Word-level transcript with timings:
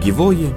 Gyvoji 0.00 0.54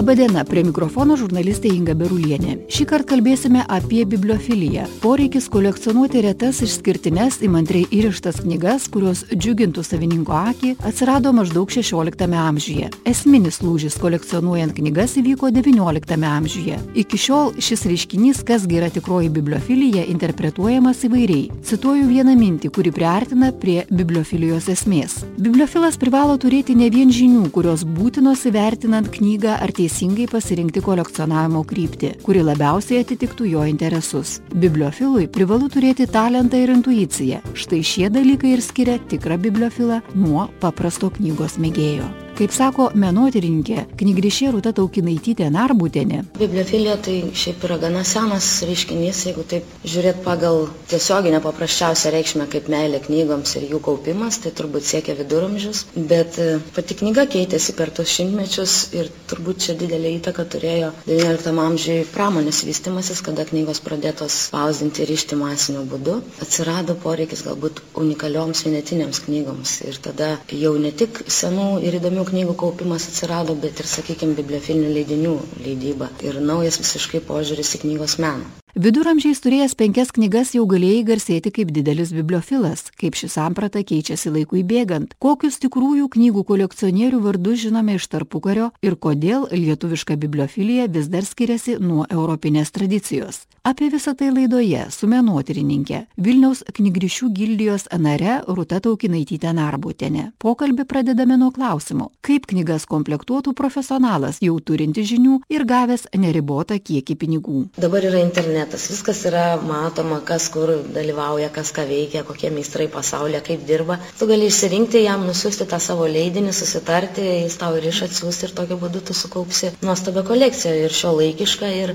istorija. 0.00 0.10
Labadiena, 0.10 0.44
prie 0.48 0.62
mikrofono 0.64 1.14
žurnalistė 1.16 1.68
Inga 1.74 1.92
Berulienė. 1.94 2.54
Šį 2.72 2.84
kartą 2.88 3.10
kalbėsime 3.10 3.64
apie 3.68 4.04
bibliofiliją. 4.08 4.86
Poreikis 5.02 5.48
kolekcionuoti 5.52 6.22
retas 6.24 6.62
išskirtines 6.62 7.40
įmantriai 7.44 7.84
įrištas 7.90 8.40
knygas, 8.44 8.88
kurios 8.88 9.24
džiugintų 9.34 9.82
savininko 9.84 10.32
akį, 10.32 10.70
atsirado 10.88 11.32
maždaug 11.36 11.68
16 11.70 12.32
amžiuje. 12.32 12.88
Esminis 13.04 13.60
lūžis 13.60 13.98
kolekcionuojant 14.00 14.72
knygas 14.78 15.18
įvyko 15.20 15.50
19 15.52 16.24
amžiuje. 16.30 16.78
Iki 16.94 17.20
šiol 17.20 17.52
šis 17.60 17.84
reiškinys, 17.90 18.42
kasgi 18.46 18.80
yra 18.80 18.88
tikroji 18.94 19.28
bibliofilija, 19.28 20.06
interpretuojamas 20.14 21.04
įvairiai. 21.10 21.50
Cituoju 21.66 22.08
vieną 22.08 22.36
mintį, 22.40 22.72
kuri 22.72 22.94
priartina 22.94 23.52
prie 23.52 23.84
bibliofilijos 23.90 24.70
esmės. 24.72 25.20
Bibliofilas 25.36 26.00
privalo 26.00 26.38
turėti 26.40 26.78
ne 26.78 26.88
vien 26.90 27.12
žinių, 27.12 27.50
kurios 27.52 27.84
būtinos 27.84 28.46
įvertinant 28.48 29.10
knygą 29.12 29.58
ar 29.60 29.74
teisę 29.76 29.89
teisingai 29.90 30.28
pasirinkti 30.30 30.82
kolekcionavimo 30.84 31.64
kryptį, 31.66 32.12
kuri 32.22 32.44
labiausiai 32.46 33.02
atitiktų 33.02 33.48
jo 33.50 33.64
interesus. 33.66 34.38
Bibliofilui 34.54 35.26
privalu 35.34 35.70
turėti 35.72 36.06
talentą 36.06 36.62
ir 36.62 36.70
intuiciją. 36.76 37.42
Štai 37.58 37.82
šie 37.82 38.08
dalykai 38.14 38.54
ir 38.54 38.62
skiria 38.62 38.98
tikrą 39.10 39.40
bibliofilą 39.42 40.00
nuo 40.14 40.48
paprasto 40.62 41.10
knygos 41.18 41.58
mėgėjo. 41.58 42.06
Kaip 42.38 42.54
sako 42.56 42.86
menotyrininkė, 42.96 43.82
knygrišė 44.00 44.50
Rūta 44.54 44.70
Taukinaitytė 44.76 45.50
Narbutėnė. 45.52 46.22
Bibliofilija 46.40 46.94
tai 47.04 47.16
šiaip 47.36 47.66
yra 47.68 47.76
gana 47.82 48.00
senas 48.08 48.46
reiškinys, 48.64 49.18
jeigu 49.28 49.44
taip 49.50 49.66
žiūrėt 49.84 50.22
pagal 50.24 50.62
tiesioginę 50.88 51.42
paprasčiausią 51.44 52.12
reikšmę 52.14 52.46
kaip 52.52 52.70
meilė 52.72 53.02
knygoms 53.04 53.52
ir 53.60 53.66
jų 53.74 53.80
kaupimas, 53.84 54.38
tai 54.40 54.54
turbūt 54.56 54.88
siekia 54.88 55.16
viduramžius, 55.18 55.82
bet 55.96 56.38
e, 56.40 56.48
pati 56.76 56.96
knyga 57.02 57.26
keitėsi 57.34 57.74
per 57.76 57.92
tos 57.98 58.08
šimtmečius 58.14 58.78
ir 58.96 59.12
turbūt 59.28 59.66
čia 59.66 59.76
didelį 59.82 60.14
įtaką 60.20 60.46
turėjo 60.54 60.94
XIX 61.10 61.60
amžiui 61.66 61.98
pramonės 62.14 62.62
vystimasis, 62.68 63.20
kada 63.26 63.44
knygos 63.50 63.82
pradėtos 63.84 64.38
spausdinti 64.46 65.04
ir 65.04 65.12
išti 65.18 65.36
masiniu 65.40 65.84
būdu. 65.92 66.16
Atsirado 66.40 66.96
poreikis 67.04 67.44
galbūt 67.44 67.84
unikalioms 68.00 68.64
vienetinėms 68.64 69.24
knygoms 69.28 69.76
ir 69.84 70.00
tada 70.08 70.32
jau 70.56 70.72
ne 70.80 70.96
tik 70.96 71.22
senų 71.28 71.68
ir 71.84 72.00
įdomių 72.00 72.29
knygų 72.32 72.54
kaupimas 72.64 73.08
atsirado, 73.10 73.56
bet 73.66 73.82
ir, 73.84 73.90
sakykime, 73.96 74.36
bibliofilinių 74.42 74.94
leidinių 74.98 75.34
leidyba 75.66 76.10
ir 76.30 76.40
naujas 76.52 76.80
visiškai 76.84 77.24
požiūris 77.32 77.76
į 77.78 77.84
knygos 77.86 78.18
meną. 78.26 78.59
Viduramžiais 78.80 79.42
turėjęs 79.44 79.74
penkias 79.76 80.08
knygas 80.16 80.54
jau 80.54 80.62
galėjai 80.64 81.02
garsėti 81.04 81.50
kaip 81.52 81.68
didelis 81.76 82.14
bibliofilas, 82.16 82.86
kaip 82.96 83.18
ši 83.18 83.28
samprata 83.28 83.82
keičiasi 83.84 84.30
laikui 84.32 84.62
bėgant, 84.64 85.12
kokius 85.20 85.60
tikrųjų 85.60 86.06
knygų 86.14 86.46
kolekcionierių 86.48 87.20
vardus 87.26 87.60
žinome 87.66 87.98
iš 87.98 88.06
tarpukario 88.08 88.70
ir 88.80 88.96
kodėl 88.96 89.50
lietuviška 89.52 90.16
bibliofilija 90.22 90.86
vis 90.94 91.10
dar 91.12 91.28
skiriasi 91.28 91.76
nuo 91.76 92.06
europinės 92.08 92.72
tradicijos. 92.72 93.42
Apie 93.68 93.90
visą 93.92 94.14
tai 94.16 94.30
laidoje 94.32 94.86
su 94.88 95.04
menotyrininkė 95.12 95.98
Vilniaus 96.16 96.62
knygrišių 96.78 97.28
gildijos 97.36 97.84
nare 98.00 98.38
Rūta 98.48 98.80
Taukinaitytė 98.80 99.52
Narbutienė. 99.58 100.30
Pokalbį 100.40 100.88
pradedame 100.88 101.36
nuo 101.36 101.50
klausimo, 101.52 102.08
kaip 102.24 102.48
knygas 102.48 102.88
komplektuotų 102.88 103.52
profesionalas 103.52 104.40
jau 104.40 104.56
turinti 104.64 105.04
žinių 105.04 105.42
ir 105.52 105.68
gavęs 105.68 106.08
neribotą 106.16 106.80
kiekį 106.80 107.20
pinigų. 107.20 107.66
Dabar 107.76 108.08
yra 108.08 108.24
internetas 108.24 108.69
internetas, 108.70 108.90
viskas 108.90 109.24
yra 109.26 109.58
matoma, 109.62 110.20
kas 110.24 110.48
kur 110.52 110.70
dalyvauja, 110.94 111.50
kas 111.52 111.72
ką 111.72 111.86
veikia, 111.88 112.22
kokie 112.24 112.50
meistrai 112.50 112.88
pasaulyje, 112.88 113.40
kaip 113.42 113.64
dirba. 113.66 113.98
Tu 114.18 114.26
gali 114.26 114.46
išsirinkti 114.46 115.02
jam, 115.04 115.24
nusiųsti 115.26 115.66
tą 115.66 115.80
savo 115.80 116.06
leidinį, 116.06 116.52
susitarti, 116.54 117.24
jis 117.44 117.56
tau 117.58 117.74
ir 117.76 117.88
iš 117.90 118.02
atsiųsti 118.06 118.46
ir 118.46 118.54
tokiu 118.54 118.78
būdu 118.80 119.02
tu 119.06 119.14
sukaupsi 119.14 119.72
nuostabią 119.82 120.24
kolekciją 120.28 120.74
ir 120.84 120.94
šio 120.94 121.14
laikišką 121.18 121.70
ir 121.80 121.94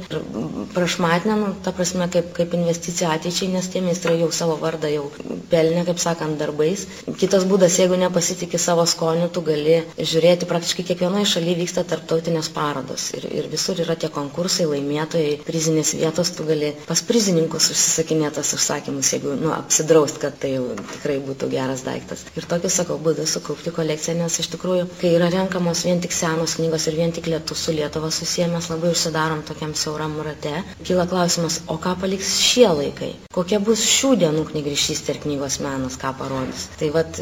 prašmatinę, 0.76 1.38
nu, 1.40 1.54
ta 1.64 1.72
prasme, 1.72 2.10
kaip, 2.12 2.34
kaip 2.36 2.56
investicija 2.58 3.14
ateičiai, 3.16 3.52
nes 3.56 3.70
tie 3.72 3.84
meistrai 3.86 4.20
jau 4.20 4.32
savo 4.36 4.58
vardą 4.60 4.92
jau 4.92 5.08
pelnė, 5.52 5.86
kaip 5.88 6.02
sakant, 6.02 6.38
darbais. 6.40 6.86
Kitas 7.20 7.48
būdas, 7.48 7.80
jeigu 7.80 8.00
nepasitikė 8.02 8.60
savo 8.60 8.86
skoniu, 8.90 9.30
tu 9.32 9.44
gali 9.46 9.82
žiūrėti, 10.00 10.50
praktiškai 10.50 10.88
kiekvienoje 10.92 11.32
šalyje 11.36 11.60
vyksta 11.62 11.86
tarptautinės 11.88 12.52
parodos 12.56 13.12
ir, 13.16 13.28
ir 13.32 13.50
visur 13.52 13.80
yra 13.82 13.96
tie 14.00 14.10
konkursai, 14.12 14.68
laimėtojai, 14.70 15.40
prizinės 15.48 15.94
vietos, 15.96 16.34
tu 16.36 16.48
gali 16.48 16.65
gali 16.66 16.86
pas 16.88 17.02
prizininkus 17.06 17.70
užsisakinėti 17.74 18.36
tas 18.40 18.54
užsakymus, 18.58 19.12
jeigu 19.14 19.36
nu, 19.40 19.52
apsidraust, 19.54 20.18
kad 20.22 20.38
tai 20.40 20.54
jau 20.56 20.74
tikrai 20.94 21.18
būtų 21.24 21.50
geras 21.52 21.84
daiktas. 21.86 22.26
Ir 22.38 22.48
tokiu, 22.50 22.70
sakau, 22.74 22.98
būdu 23.02 23.26
sukaupti 23.30 23.74
kolekciją, 23.76 24.18
nes 24.20 24.40
iš 24.42 24.50
tikrųjų, 24.56 24.88
kai 25.02 25.14
yra 25.18 25.30
renkamos 25.34 25.84
vien 25.86 26.02
tik 26.04 26.14
senos 26.16 26.58
knygos 26.60 26.88
ir 26.90 26.98
vien 27.00 27.14
tik 27.16 27.30
lietų 27.30 27.56
su 27.58 27.76
Lietuva 27.76 28.12
susiję, 28.12 28.48
mes 28.54 28.70
labai 28.72 28.94
užsidarom 28.94 29.44
tokiam 29.48 29.76
siauram 29.76 30.18
rate. 30.26 30.64
Kyla 30.84 31.08
klausimas, 31.12 31.62
o 31.68 31.78
ką 31.82 31.96
paliks 32.02 32.36
šie 32.42 32.68
laikai? 32.72 33.12
Kokia 33.36 33.60
bus 33.60 33.84
šių 33.86 34.16
dienų 34.24 34.46
knygrišystė 34.52 35.16
ir 35.16 35.22
knygos 35.26 35.60
menas, 35.64 36.00
ką 36.02 36.14
parodys? 36.20 36.70
Tai 36.80 36.92
vad, 36.96 37.20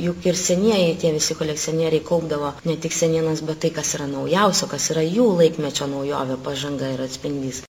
juk 0.00 0.28
ir 0.30 0.38
senieji 0.38 0.96
tie 1.02 1.12
visi 1.16 1.36
kolekcionieriai 1.38 2.04
kaupdavo 2.06 2.54
ne 2.68 2.78
tik 2.80 2.94
senienas, 2.94 3.42
bet 3.46 3.64
tai, 3.64 3.74
kas 3.74 3.94
yra 3.98 4.08
naujausio, 4.10 4.70
kas 4.70 4.90
yra 4.94 5.04
jų 5.06 5.30
laikmečio 5.42 5.90
naujovė, 5.90 6.38
pažanga 6.46 6.94
ir 6.94 7.02
atspindys. 7.08 7.66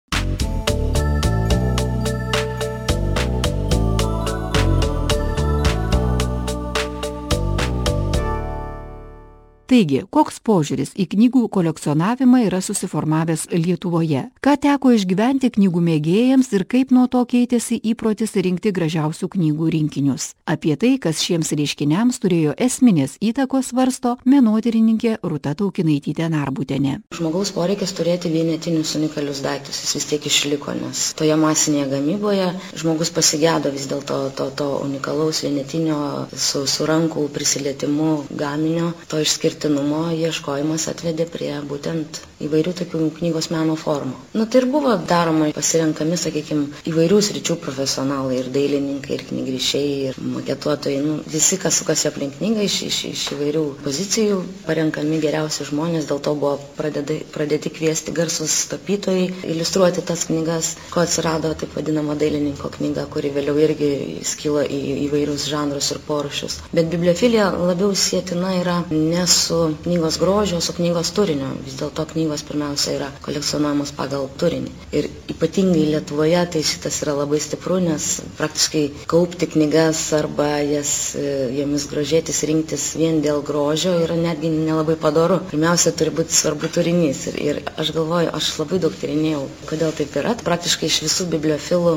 Taigi, 9.67 10.05
koks 10.07 10.38
požiūris 10.47 10.94
į 10.95 11.09
knygų 11.11 11.41
kolekcionavimą 11.51 12.45
yra 12.45 12.61
susiformavęs 12.63 13.50
Lietuvoje? 13.51 14.22
Ką 14.39 14.53
teko 14.63 14.94
išgyventi 14.95 15.50
knygų 15.57 15.81
mėgėjams 15.83 16.53
ir 16.55 16.63
kaip 16.72 16.94
nuo 16.95 17.03
to 17.11 17.25
keitėsi 17.28 17.75
įprotis 17.91 18.31
rinkti 18.39 18.72
gražiausių 18.72 19.27
knygų 19.33 19.67
rinkinius? 19.75 20.29
Apie 20.47 20.77
tai, 20.79 20.94
kas 21.03 21.19
šiems 21.19 21.51
reiškiniams 21.59 22.22
turėjo 22.23 22.53
esminės 22.56 23.17
įtakos 23.19 23.73
svarsto 23.73 24.13
menotyrininkė 24.23 25.17
Ruta 25.27 25.51
Taukinaitytė 25.59 26.29
Narbutenė. 26.31 27.01
Žmogaus 27.19 27.51
poreikis 27.51 27.91
turėti 28.00 28.31
vienetinius 28.31 28.95
unikalius 28.95 29.44
daiktus, 29.44 29.83
jis 29.83 29.97
vis 30.00 30.07
tiek 30.13 30.29
išliko, 30.31 30.77
nes 30.79 31.09
toje 31.19 31.35
masinėje 31.44 31.89
gamyboje 31.91 32.47
žmogus 32.72 33.11
pasigėdo 33.11 33.75
vis 33.75 33.91
dėlto 33.91 34.23
to, 34.39 34.47
to 34.63 34.72
unikalaus 34.88 35.44
vienetinio 35.44 36.00
su, 36.31 36.63
su 36.63 36.88
rankų 36.88 37.27
prisilietimu 37.35 38.16
gaminio, 38.31 38.94
to 39.11 39.19
išskirti 39.19 39.56
išskirtinumo 39.57 40.12
ieškojimas 40.13 40.84
atvedė 40.91 41.25
prie 41.34 41.50
būtent 41.66 42.19
įvairių 42.45 42.73
tokių 42.78 43.00
knygos 43.18 43.47
meno 43.50 43.73
formų. 43.79 44.13
Na 44.38 44.45
tai 44.45 44.59
ir 44.62 44.68
buvo 44.69 44.91
daroma 45.09 45.47
pasirenkami, 45.56 46.18
sakykime, 46.22 46.68
įvairių 46.91 47.18
sričių 47.25 47.56
profesionalai 47.63 48.38
ir 48.44 48.50
dailininkai, 48.53 49.16
ir 49.18 49.23
knygrišiai, 49.31 49.94
ir 50.12 50.19
maketuotojai. 50.35 51.00
Nu, 51.01 51.16
visi, 51.34 51.57
kas 51.62 51.79
sukasi 51.81 52.07
aplink 52.12 52.38
knygą 52.38 52.66
iš, 52.68 52.75
iš, 52.91 53.00
iš 53.16 53.23
įvairių 53.34 53.63
pozicijų, 53.88 54.38
parenkami 54.68 55.18
geriausi 55.23 55.66
žmonės, 55.72 56.06
dėl 56.12 56.22
to 56.28 56.35
buvo 56.38 56.53
pradėti, 56.78 57.18
pradėti 57.34 57.74
kviesti 57.79 58.13
garsus 58.13 58.59
tapytojai, 58.75 59.31
iliustruoti 59.56 60.06
tas 60.06 60.28
knygas, 60.29 60.75
ko 60.94 61.01
atsirado 61.07 61.56
taip 61.57 61.74
vadinama 61.79 62.13
dailininko 62.22 62.69
knyga, 62.78 63.07
kuri 63.16 63.34
vėliau 63.39 63.57
irgi 63.66 63.91
skilo 64.28 64.62
į 64.62 64.84
įvairius 65.07 65.50
žanrus 65.50 65.89
ir 65.95 66.03
porušius. 66.06 66.62
Bet 66.78 66.94
bibliofilija 66.94 67.50
labiau 67.57 67.95
sėtina 67.97 68.53
yra 68.62 68.79
ne 68.94 69.25
su 69.28 69.46
knygos 69.85 70.17
grožio, 70.19 70.59
su 70.61 70.73
knygos 70.75 71.11
turiniu. 71.15 71.49
Vis 71.65 71.77
dėlto 71.79 72.03
knygos 72.11 72.44
pirmiausia 72.47 72.95
yra 72.97 73.07
kolekcionuojamos 73.25 73.94
pagal 73.97 74.27
turinį. 74.41 74.71
Ir 74.97 75.07
ypatingai 75.33 75.85
Lietuvoje 75.94 76.41
tai 76.55 76.63
šitas 76.67 76.99
yra 77.05 77.13
labai 77.17 77.39
stipru, 77.44 77.77
nes 77.83 78.07
praktiškai 78.39 78.83
kaupti 79.11 79.47
knygas 79.53 80.01
arba 80.17 80.49
jas, 80.67 80.91
e, 81.15 81.23
jomis 81.59 81.88
grožėtis, 81.91 82.41
rinktis 82.49 82.89
vien 82.99 83.21
dėl 83.23 83.41
grožio 83.47 83.94
yra 84.03 84.17
netgi 84.19 84.51
nelabai 84.53 84.97
padoru. 84.99 85.39
Pirmiausia, 85.51 85.93
turi 85.97 86.13
būti 86.19 86.35
svarbu 86.35 86.71
turinys. 86.77 87.23
Ir, 87.31 87.39
ir 87.47 87.61
aš 87.77 87.93
galvoju, 87.95 88.33
aš 88.38 88.51
labai 88.61 88.81
daug 88.83 89.00
tyrinėjau, 89.00 89.45
kodėl 89.71 89.95
taip 90.01 90.19
yra. 90.21 90.35
Praktiškai 90.47 90.91
iš 90.91 91.00
visų 91.07 91.29
bibliofilų 91.38 91.95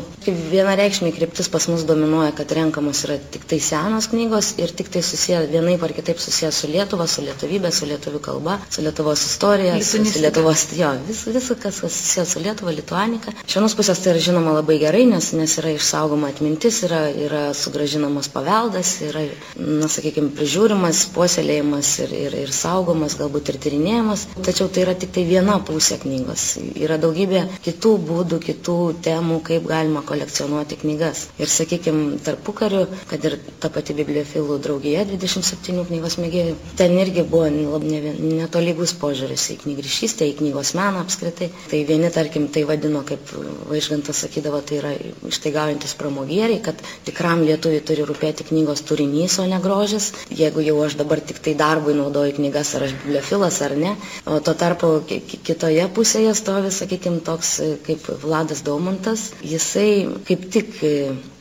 viena 0.55 0.76
reikšmė 0.79 1.12
kryptis 1.17 1.50
pas 1.53 1.67
mus 1.73 1.85
dominuoja, 1.88 2.32
kad 2.38 2.53
renkamos 2.56 3.03
yra 3.08 3.19
tik 3.35 3.44
tai 3.50 3.58
senos 3.62 4.08
knygos 4.12 4.55
ir 4.62 4.73
tik 4.76 4.88
tai 4.94 5.03
susiję 5.03 5.43
vienaip 5.50 5.82
ar 5.82 5.93
kitaip 5.96 6.20
susiję 6.23 6.53
su 6.53 6.70
Lietuva, 6.70 7.06
su 7.11 7.23
Lietuva 7.25 7.40
lietuvybė, 7.41 7.71
su 7.73 7.87
lietuvių 7.89 8.19
kalba, 8.25 8.59
su 8.71 8.83
Lietuvos 8.85 9.23
istorija, 9.25 9.77
su, 9.83 10.01
su 10.05 10.21
Lietuvos, 10.21 10.67
jo, 10.77 10.91
vis, 11.07 11.23
viskas, 11.27 11.81
kas 11.81 11.95
susijęs 11.97 12.35
su 12.35 12.41
Lietuva, 12.45 12.73
Lituanika. 12.77 13.33
Iš 13.47 13.57
vienos 13.57 13.75
pusės 13.79 14.01
tai 14.03 14.13
yra 14.15 14.21
žinoma 14.25 14.53
labai 14.59 14.77
gerai, 14.83 15.05
nes, 15.09 15.31
nes 15.37 15.55
yra 15.61 15.73
išsaugoma 15.77 16.29
atmintis, 16.33 16.83
yra, 16.87 17.07
yra 17.11 17.43
sugražinamas 17.57 18.29
paveldas, 18.35 18.93
yra, 19.07 19.25
na, 19.57 19.89
sakykime, 19.91 20.33
prižiūrimas, 20.37 21.05
puoselėjimas 21.15 21.93
ir, 22.05 22.15
ir, 22.27 22.37
ir 22.45 22.53
saugomas, 22.55 23.17
galbūt 23.21 23.53
ir 23.55 23.61
tyrinėjimas. 23.65 24.27
Tačiau 24.47 24.69
tai 24.73 24.85
yra 24.87 24.97
tik 25.01 25.15
tai 25.17 25.25
viena 25.29 25.59
pusė 25.69 26.01
knygos. 26.03 26.47
Yra 26.77 26.99
daugybė 27.03 27.47
kitų 27.65 27.95
būdų, 28.11 28.41
kitų 28.51 28.77
temų, 29.07 29.41
kaip 29.49 29.69
galima 29.71 30.05
kolekcionuoti 30.07 30.81
knygas. 30.85 31.27
Ir, 31.41 31.51
sakykime, 31.51 32.19
tarpu 32.27 32.55
kariu, 32.61 32.85
kad 33.11 33.25
ir 33.29 33.39
ta 33.63 33.71
pati 33.73 33.97
bibliofilų 33.97 34.61
draugija 34.65 35.07
27 35.09 35.87
knygos 35.91 36.19
mėgėjų, 36.21 36.55
ten 36.79 36.97
irgi 37.01 37.25
buvo 37.31 37.49
netolygus 37.50 38.93
požiūris 39.00 39.47
į 39.55 39.56
knygrišystę, 39.65 40.27
į 40.31 40.37
knygos 40.41 40.73
meną 40.79 41.03
apskritai. 41.05 41.50
Tai 41.71 41.81
vieni, 41.88 42.11
tarkim, 42.15 42.49
tai 42.53 42.65
vadino, 42.69 43.03
kaip 43.09 43.32
Vaižgantas 43.71 44.23
sakydavo, 44.25 44.61
tai 44.67 44.81
yra 44.81 44.93
ištaigaujantis 45.31 45.97
pramogieriai, 46.00 46.61
kad 46.65 46.82
tikram 47.06 47.44
lietuviui 47.47 47.82
turi 47.87 48.06
rūpėti 48.09 48.49
knygos 48.50 48.85
turinys, 48.91 49.38
o 49.43 49.47
ne 49.50 49.61
grožis. 49.62 50.11
Jeigu 50.43 50.65
jau 50.67 50.77
aš 50.85 50.99
dabar 51.00 51.23
tik 51.31 51.43
tai 51.44 51.56
darbui 51.59 51.97
naudoju 51.99 52.37
knygas, 52.41 52.75
ar 52.79 52.88
aš 52.88 52.97
bibliofilas 53.05 53.61
ar 53.67 53.77
ne. 53.79 53.97
O 54.27 54.41
tuo 54.44 54.55
tarpu 54.65 54.93
kitoje 55.09 55.88
pusėje 55.97 56.37
stovi, 56.38 56.73
sakykime, 56.75 57.23
toks 57.31 57.56
kaip 57.87 58.09
Vladas 58.25 58.65
Daumantas. 58.67 59.31
Jisai 59.47 59.91
kaip 60.29 60.49
tik 60.55 60.81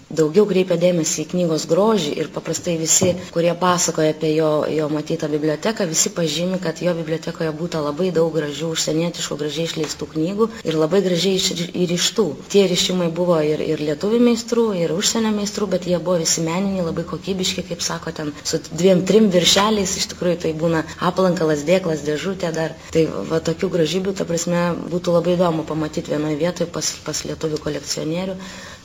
daugiau 0.10 0.46
kreipia 0.50 0.78
dėmesį 0.82 1.24
į 1.24 1.28
knygos 1.34 1.66
grožį 1.70 2.14
ir 2.22 2.30
paprastai 2.34 2.76
visi, 2.80 3.12
kurie 3.34 3.52
pasakoja 3.60 4.14
apie 4.16 4.32
jo, 4.36 4.50
jo 4.74 4.88
matytą 4.92 5.30
biblioteką, 5.32 5.86
visi 5.90 6.12
pažymi, 6.16 6.60
kad 6.64 6.82
jo 6.82 6.94
bibliotekoje 6.98 7.52
būtų 7.60 7.84
labai 7.86 8.10
daug 8.16 8.34
gražių 8.34 8.72
užsienietiškų, 8.74 9.38
gražiai 9.42 9.68
išleistų 9.70 10.08
knygų 10.14 10.50
ir 10.66 10.78
labai 10.80 11.02
gražiai 11.06 11.38
įrištų. 11.86 12.26
Tie 12.50 12.66
ryšimai 12.72 13.10
buvo 13.16 13.38
ir, 13.46 13.62
ir 13.62 13.84
lietuvių 13.90 14.22
meistrų, 14.30 14.66
ir 14.82 14.94
užsienio 14.96 15.34
meistrų, 15.36 15.70
bet 15.76 15.86
jie 15.90 16.00
buvo 16.02 16.18
visi 16.24 16.44
meniniai, 16.46 16.88
labai 16.88 17.06
kokybiški, 17.10 17.68
kaip 17.70 17.86
sako, 17.86 18.16
ten 18.18 18.34
su 18.44 18.62
dviem, 18.72 19.06
trim 19.10 19.30
viršeliais, 19.34 19.96
iš 20.02 20.10
tikrųjų 20.16 20.42
tai 20.46 20.56
būna 20.58 20.84
aplankalas, 21.12 21.64
dėklas, 21.70 22.04
dėžutė 22.08 22.52
dar. 22.56 22.74
Tai 22.96 23.06
va 23.30 23.42
tokių 23.46 23.70
gražybių, 23.78 24.18
ta 24.18 24.26
prasme, 24.30 24.66
būtų 24.90 25.16
labai 25.20 25.38
įdomu 25.38 25.68
pamatyti 25.70 26.16
vienoje 26.16 26.40
vietoje 26.42 26.70
pas, 26.74 26.92
pas 27.06 27.24
lietuvių 27.30 27.62
kolekcionierių 27.68 28.38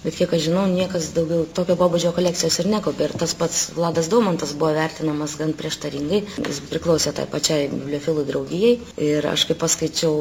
bet 0.05 0.19
kiek 0.19 0.33
aš 0.37 0.47
žinau, 0.49 0.65
niekas 0.71 1.11
daugiau 1.17 1.47
tokio 1.57 1.77
pobūdžio 1.81 2.13
kolekcijos 2.17 2.61
ir 2.63 2.71
nekaupė. 2.75 3.09
Ir 3.09 3.17
tas 3.25 3.35
pats 3.39 3.65
Vladas 3.77 4.11
Daumantas 4.13 4.55
buvo 4.59 4.75
vertinamas 4.77 5.37
gan 5.41 5.55
prieštaringai. 5.57 6.23
Jis 6.45 6.61
priklausė 6.71 7.15
tai 7.17 7.27
pačiai 7.31 7.69
bibliofilų 7.73 8.25
draugijai. 8.29 8.75
Ir 9.09 9.27
aš 9.31 9.47
kaip 9.49 9.61
paskaičiau 9.63 10.15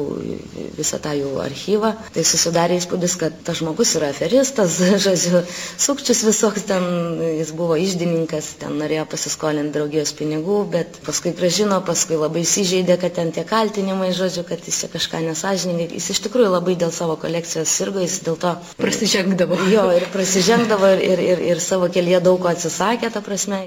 visą 0.78 1.00
tą 1.04 1.14
jų 1.18 1.34
archyvą, 1.44 1.92
tai 2.14 2.24
susidarė 2.26 2.78
įspūdis, 2.80 3.16
kad 3.20 3.36
tas 3.46 3.60
žmogus 3.60 3.94
yra 3.98 4.10
aferistas, 4.14 4.78
žodžiu, 5.04 5.42
sukčius 5.80 6.24
visoks 6.26 6.66
ten, 6.68 6.84
jis 7.40 7.52
buvo 7.56 7.76
išdininkas, 7.80 8.54
ten 8.62 8.78
norėjo 8.80 9.06
pasiskolinti 9.12 9.74
draugijos 9.76 10.14
pinigų, 10.18 10.60
bet 10.74 11.00
paskui 11.06 11.34
gražino, 11.36 11.80
paskui 11.86 12.18
labai 12.20 12.44
įsižeidė, 12.46 12.98
kad 13.02 13.16
ten 13.20 13.32
tie 13.36 13.44
kaltinimai, 13.48 14.12
žodžiu, 14.16 14.46
kad 14.48 14.64
jis 14.64 14.82
čia 14.82 14.90
kažką 14.92 15.22
nesažininkai. 15.28 16.00
Jis 16.00 16.10
iš 16.16 16.24
tikrųjų 16.26 16.52
labai 16.54 16.76
dėl 16.80 16.92
savo 16.94 17.16
kolekcijos 17.20 17.70
sirgo, 17.70 18.02
jis 18.04 18.20
dėl 18.26 18.38
to 18.40 18.54
prasižengdavo 18.80 19.60
jo 19.74 19.84
ir 19.98 20.08
prasižengdavo 20.14 20.90
ir, 20.96 21.22
ir, 21.30 21.46
ir 21.52 21.62
savo 21.68 21.90
kelyje 21.96 22.22
daug 22.28 22.40
ko 22.42 22.52
atsisakė, 22.54 23.12
ta 23.14 23.22
prasme. 23.30 23.64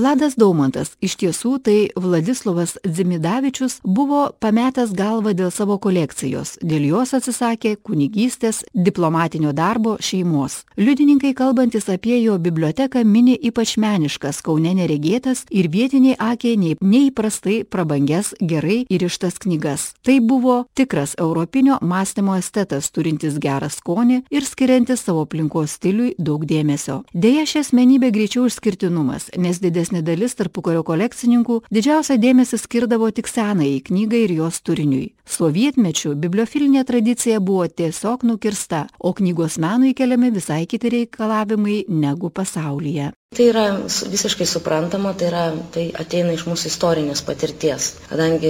Vladas 0.00 0.32
Daumantas, 0.40 0.94
iš 1.04 1.18
tiesų 1.20 1.58
tai 1.60 1.74
Vladislavas 1.92 2.78
Dzimidavičius, 2.86 3.82
buvo 3.84 4.30
pametęs 4.40 4.94
galvą 4.96 5.34
dėl 5.36 5.50
savo 5.52 5.74
kolekcijos, 5.76 6.54
dėl 6.64 6.86
jos 6.88 7.10
atsisakė 7.18 7.74
kunigystės, 7.84 8.62
diplomatinio 8.72 9.52
darbo, 9.52 9.98
šeimos. 10.00 10.62
Liudininkai 10.80 11.34
kalbantis 11.36 11.90
apie 11.92 12.16
jo 12.22 12.38
biblioteką 12.40 13.02
mini 13.04 13.34
ypač 13.50 13.74
meniškas, 13.76 14.38
kaune 14.46 14.72
neregėtas 14.78 15.42
ir 15.52 15.68
vietiniai 15.68 16.16
akiai 16.16 16.56
neįprastai 16.80 17.58
prabangias, 17.68 18.32
gerai 18.40 18.86
įrištas 18.88 19.36
knygas. 19.44 19.90
Tai 20.00 20.16
buvo 20.24 20.62
tikras 20.72 21.12
europinio 21.20 21.76
mąstymo 21.82 22.38
estetas, 22.40 22.88
turintis 22.88 23.36
gerą 23.36 23.68
skonį 23.68 24.22
ir 24.32 24.48
skiriantis 24.48 25.04
savo 25.04 25.26
aplinkos 25.28 25.76
stiliui 25.76 26.14
daug 26.16 26.48
dėmesio. 26.48 27.02
Deja, 27.12 27.44
ši 27.44 27.66
asmenybė 27.66 28.14
greičiau 28.16 28.48
išskirtinumas, 28.48 29.28
nes 29.36 29.60
didesnė 29.60 29.89
didesnė 29.90 30.02
dalis 30.06 30.36
tarpukario 30.38 30.82
kolekcininkų 30.86 31.64
didžiausią 31.70 32.16
dėmesį 32.22 32.58
skirdavo 32.58 33.10
tik 33.10 33.28
senai 33.28 33.82
knygai 33.82 34.24
ir 34.26 34.32
jos 34.38 34.62
turiniui. 34.62 35.14
Sovietmečių 35.26 36.14
bibliofilinė 36.14 36.84
tradicija 36.84 37.40
buvo 37.40 37.66
tiesiog 37.66 38.24
nukirsta, 38.24 38.86
o 38.98 39.12
knygos 39.12 39.58
menui 39.58 39.94
keliami 39.94 40.30
visai 40.30 40.66
kiti 40.66 40.90
reikalavimai 40.90 41.84
negu 41.88 42.30
pasaulyje. 42.30 43.12
Tai 43.30 43.44
yra 43.46 43.64
visiškai 43.86 44.42
suprantama, 44.42 45.12
tai, 45.14 45.26
yra, 45.28 45.42
tai 45.70 45.84
ateina 46.02 46.32
iš 46.34 46.42
mūsų 46.50 46.66
istorinės 46.66 47.20
patirties, 47.22 47.84
kadangi 48.08 48.48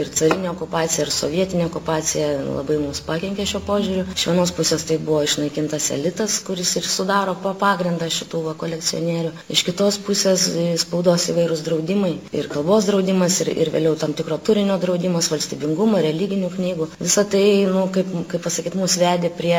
ir 0.00 0.08
carinė 0.18 0.48
okupacija, 0.50 1.04
ir 1.04 1.12
sovietinė 1.14 1.68
okupacija 1.68 2.32
labai 2.42 2.80
mums 2.80 2.98
pakenkė 3.06 3.46
šio 3.46 3.60
požiūriu. 3.68 4.02
Iš 4.16 4.24
vienos 4.32 4.50
pusės 4.56 4.82
tai 4.88 4.96
buvo 4.98 5.20
išnaikintas 5.28 5.86
elitas, 5.94 6.40
kuris 6.42 6.72
ir 6.80 6.88
sudaro 6.90 7.36
pagrindą 7.60 8.08
šitų 8.10 8.40
va, 8.48 8.56
kolekcionierių. 8.58 9.30
Iš 9.54 9.62
kitos 9.68 10.00
pusės 10.08 10.48
spaudos 10.82 11.28
įvairūs 11.30 11.62
draudimai, 11.70 12.16
ir 12.34 12.50
kalbos 12.50 12.90
draudimas, 12.90 13.38
ir, 13.46 13.52
ir 13.62 13.70
vėliau 13.76 13.94
tam 14.02 14.18
tikro 14.18 14.40
turinio 14.42 14.80
draudimas, 14.82 15.30
valstybingumo, 15.30 16.02
religinių 16.02 16.50
knygų. 16.56 16.90
Visą 16.98 17.28
tai, 17.30 17.44
nu, 17.70 17.86
kaip, 17.94 18.10
kaip 18.34 18.42
pasakyti, 18.50 18.82
mus 18.82 18.98
vedė 18.98 19.30
prie, 19.38 19.54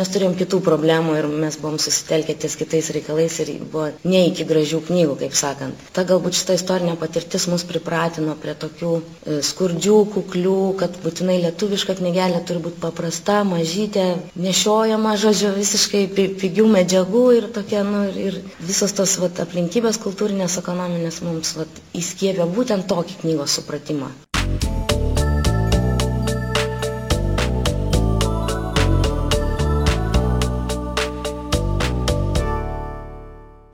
mes 0.00 0.16
turėjom 0.16 0.40
kitų 0.40 0.64
problemų 0.72 1.20
ir 1.20 1.30
mes 1.46 1.60
buvom 1.60 1.76
susitelkę 1.76 2.40
ties 2.40 2.56
kitais 2.64 2.92
reikalais 2.96 3.42
ir 3.44 3.58
buvo 3.68 3.89
ne 4.08 4.20
iki 4.30 4.44
gražių 4.50 4.80
knygų, 4.88 5.16
kaip 5.22 5.34
sakant. 5.40 5.82
Ta 5.96 6.04
galbūt 6.10 6.38
šita 6.40 6.56
istorinė 6.58 6.94
patirtis 7.00 7.46
mus 7.52 7.64
pripratino 7.70 8.36
prie 8.42 8.54
tokių 8.64 8.92
e, 9.00 9.38
skurdžių, 9.50 9.96
kuklių, 10.16 10.54
kad 10.82 10.96
būtinai 11.04 11.38
lietuviška 11.44 11.98
knygelė 12.00 12.42
turi 12.50 12.62
būti 12.68 12.80
paprasta, 12.84 13.40
mažytė, 13.50 14.06
nešiojama, 14.46 15.16
žodžiu, 15.24 15.52
visiškai 15.58 16.04
pigių 16.44 16.68
medžiagų 16.76 17.24
ir 17.40 17.50
tokia, 17.58 17.84
nu, 17.90 18.06
ir 18.28 18.40
visos 18.70 18.96
tos 19.00 19.18
vat, 19.22 19.42
aplinkybės 19.46 20.00
kultūrinės, 20.06 20.58
ekonominės 20.62 21.22
mums 21.26 21.56
vat, 21.60 21.82
įskiepia 22.02 22.48
būtent 22.56 22.88
tokį 22.90 23.22
knygos 23.24 23.60
supratimą. 23.60 24.12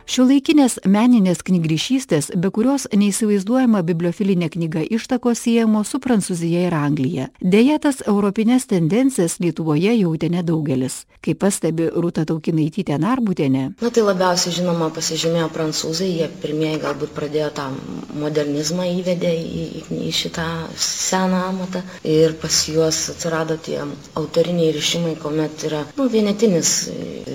Šiuolaikinės 0.07 0.77
meninės 0.87 1.41
knygrišystės, 1.43 2.29
be 2.39 2.53
kurios 2.55 2.85
neįsivaizduojama 2.95 3.81
bibliofilinė 3.89 4.47
knyga 4.55 4.85
ištakos 4.95 5.41
siejamo 5.43 5.81
su 5.83 5.99
Prancūzija 5.99 6.61
ir 6.69 6.77
Anglija. 6.79 7.25
Deja, 7.43 7.81
tas 7.83 8.05
europinės 8.07 8.69
tendencijas 8.71 9.41
Lietuvoje 9.43 9.97
jautė 9.99 10.31
nedaugelis. 10.31 11.01
Kaip 11.27 11.41
pastebi 11.43 11.89
Rūta 11.91 12.23
Taukinaitytė 12.29 13.01
Narbutėne. 13.03 13.65
Na 13.83 13.91
tai 13.91 14.05
labiausiai 14.07 14.55
žinoma 14.61 14.93
pasižymėjo 14.95 15.49
prancūzai, 15.57 16.13
jie 16.21 16.31
pirmieji 16.45 16.85
galbūt 16.87 17.11
pradėjo 17.19 17.51
tą 17.59 17.67
modernizmą 18.15 18.87
įvedė 19.01 19.35
į, 19.35 19.67
į 20.07 20.15
šitą 20.15 20.47
seną 20.79 21.43
amatą 21.49 21.83
ir 22.07 22.39
pas 22.39 22.61
juos 22.71 23.03
atsirado 23.11 23.59
tie 23.59 23.83
autoriniai 24.15 24.71
ryšimai, 24.79 25.17
kuomet 25.19 25.67
yra 25.67 25.83
nu, 25.99 26.07
vienetinis 26.15 26.77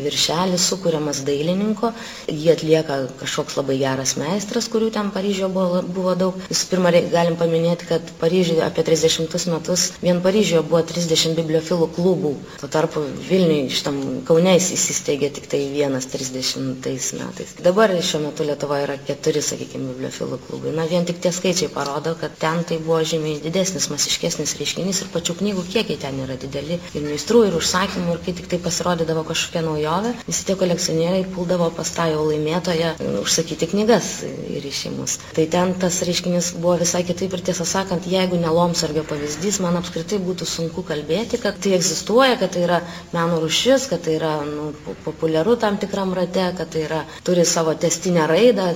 viršelis 0.07 0.71
sukūriamas 0.71 1.25
dailininko, 1.27 1.91
jie 2.31 2.60
atlieka 2.61 3.07
kažkoks 3.19 3.57
labai 3.57 3.77
geras 3.81 4.15
meistras, 4.19 4.67
kurių 4.71 4.91
ten 4.93 5.11
Paryžioje 5.13 5.49
buvo, 5.53 5.81
buvo 5.95 6.13
daug. 6.15 6.37
Visų 6.49 6.69
pirma, 6.71 6.91
galim 7.13 7.37
paminėti, 7.39 7.87
kad 7.89 8.11
Paryžiuje 8.21 8.63
apie 8.65 8.83
30 8.87 9.47
metus 9.53 9.87
vien 10.01 10.21
Paryžiuje 10.23 10.63
buvo 10.69 10.81
30 10.91 11.35
bibliofilų 11.39 11.87
klubų. 11.95 12.33
Tuo 12.61 12.69
tarpu 12.71 13.03
Vilniui 13.29 13.69
šitam 13.73 13.99
Kaunės 14.27 14.71
įsisteigė 14.75 15.31
tik 15.37 15.49
tai 15.51 15.61
vienas 15.73 16.07
30 16.11 16.81
metais. 16.81 17.55
Dabar 17.65 17.93
šiuo 18.01 18.23
metu 18.27 18.45
Lietuvoje 18.47 18.85
yra 18.87 18.97
keturi, 19.07 19.41
sakykime, 19.45 19.93
bibliofilų 19.95 20.41
klubai. 20.47 20.75
Na, 20.77 20.85
vien 20.89 21.07
tik 21.09 21.21
tie 21.23 21.31
skaičiai 21.33 21.71
parodo, 21.73 22.15
kad 22.21 22.35
ten 22.41 22.63
tai 22.67 22.79
buvo 22.81 23.01
žymiai 23.05 23.41
didesnis, 23.43 23.89
masiškesnis 23.93 24.55
reiškinys 24.59 25.03
ir 25.05 25.11
pačių 25.13 25.37
knygų 25.41 25.65
kiekiai 25.73 25.99
ten 26.01 26.21
yra 26.25 26.37
dideli. 26.41 26.79
Ir 26.97 27.05
meistrų, 27.07 27.45
ir 27.49 27.57
užsakymų, 27.61 28.17
ir 28.17 28.23
kai 28.25 28.37
tik 28.41 28.49
tai 28.53 28.61
pasirodydavo 28.65 29.25
kažkokia 29.31 29.65
naujo 29.65 29.91
nugriovė, 29.91 30.11
visi 30.27 30.45
tie 30.47 30.55
kolekcionieriai 30.59 31.25
puldavo 31.35 31.69
pas 31.75 31.89
tą 31.95 32.05
jau 32.11 32.23
laimėtoją 32.51 32.87
užsakyti 33.21 33.67
knygas 33.71 34.07
ir 34.25 34.65
išimus. 34.67 35.13
Tai 35.35 35.45
ten 35.53 35.69
tas 35.79 35.99
reiškinys 36.07 36.49
buvo 36.63 36.73
visai 36.81 37.01
kitaip 37.07 37.33
ir 37.37 37.43
tiesą 37.47 37.65
sakant, 37.69 38.05
jeigu 38.11 38.35
ne 38.41 38.49
Lomsargio 38.51 39.03
pavyzdys, 39.11 39.59
man 39.63 39.77
apskritai 39.79 40.19
būtų 40.25 40.45
sunku 40.51 40.83
kalbėti, 40.89 41.39
kad 41.45 41.59
tai 41.63 41.73
egzistuoja, 41.77 42.35
kad 42.41 42.51
tai 42.55 42.65
yra 42.65 42.79
meno 43.15 43.39
rušis, 43.45 43.85
kad 43.93 44.03
tai 44.07 44.17
yra 44.19 44.33
nu, 44.49 44.71
populiaru 45.05 45.55
tam 45.63 45.77
tikram 45.85 46.11
rate, 46.19 46.49
kad 46.59 46.71
tai 46.75 46.83
yra, 46.89 46.99
turi 47.29 47.45
savo 47.53 47.73
testinę 47.85 48.27
raidą. 48.33 48.67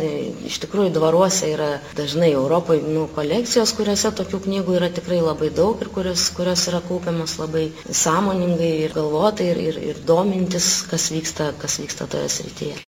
Iš 0.52 0.62
tikrųjų, 0.66 0.94
dvaruose 0.96 1.52
yra 1.56 1.70
dažnai 2.00 2.32
Europoje 2.38 2.84
nu, 2.88 3.08
kolekcijos, 3.18 3.76
kuriuose 3.78 4.14
tokių 4.22 4.42
knygų 4.48 4.80
yra 4.80 4.92
tikrai 5.00 5.20
labai 5.26 5.52
daug 5.60 5.82
ir 5.84 5.92
kurios, 5.98 6.30
kurios 6.38 6.64
yra 6.72 6.82
kaupiamas 6.88 7.36
labai 7.42 7.68
sąmoningai 8.06 8.72
ir 8.86 8.96
galvotai 8.96 9.52
ir, 9.54 9.64
ir, 9.70 9.82
ir 9.94 10.04
domintis, 10.08 10.72
kas 10.92 11.10
vyksta, 11.16 11.52
kas 11.62 11.80
vyksta 11.84 12.08
toje 12.16 12.32
srityje. 12.40 12.86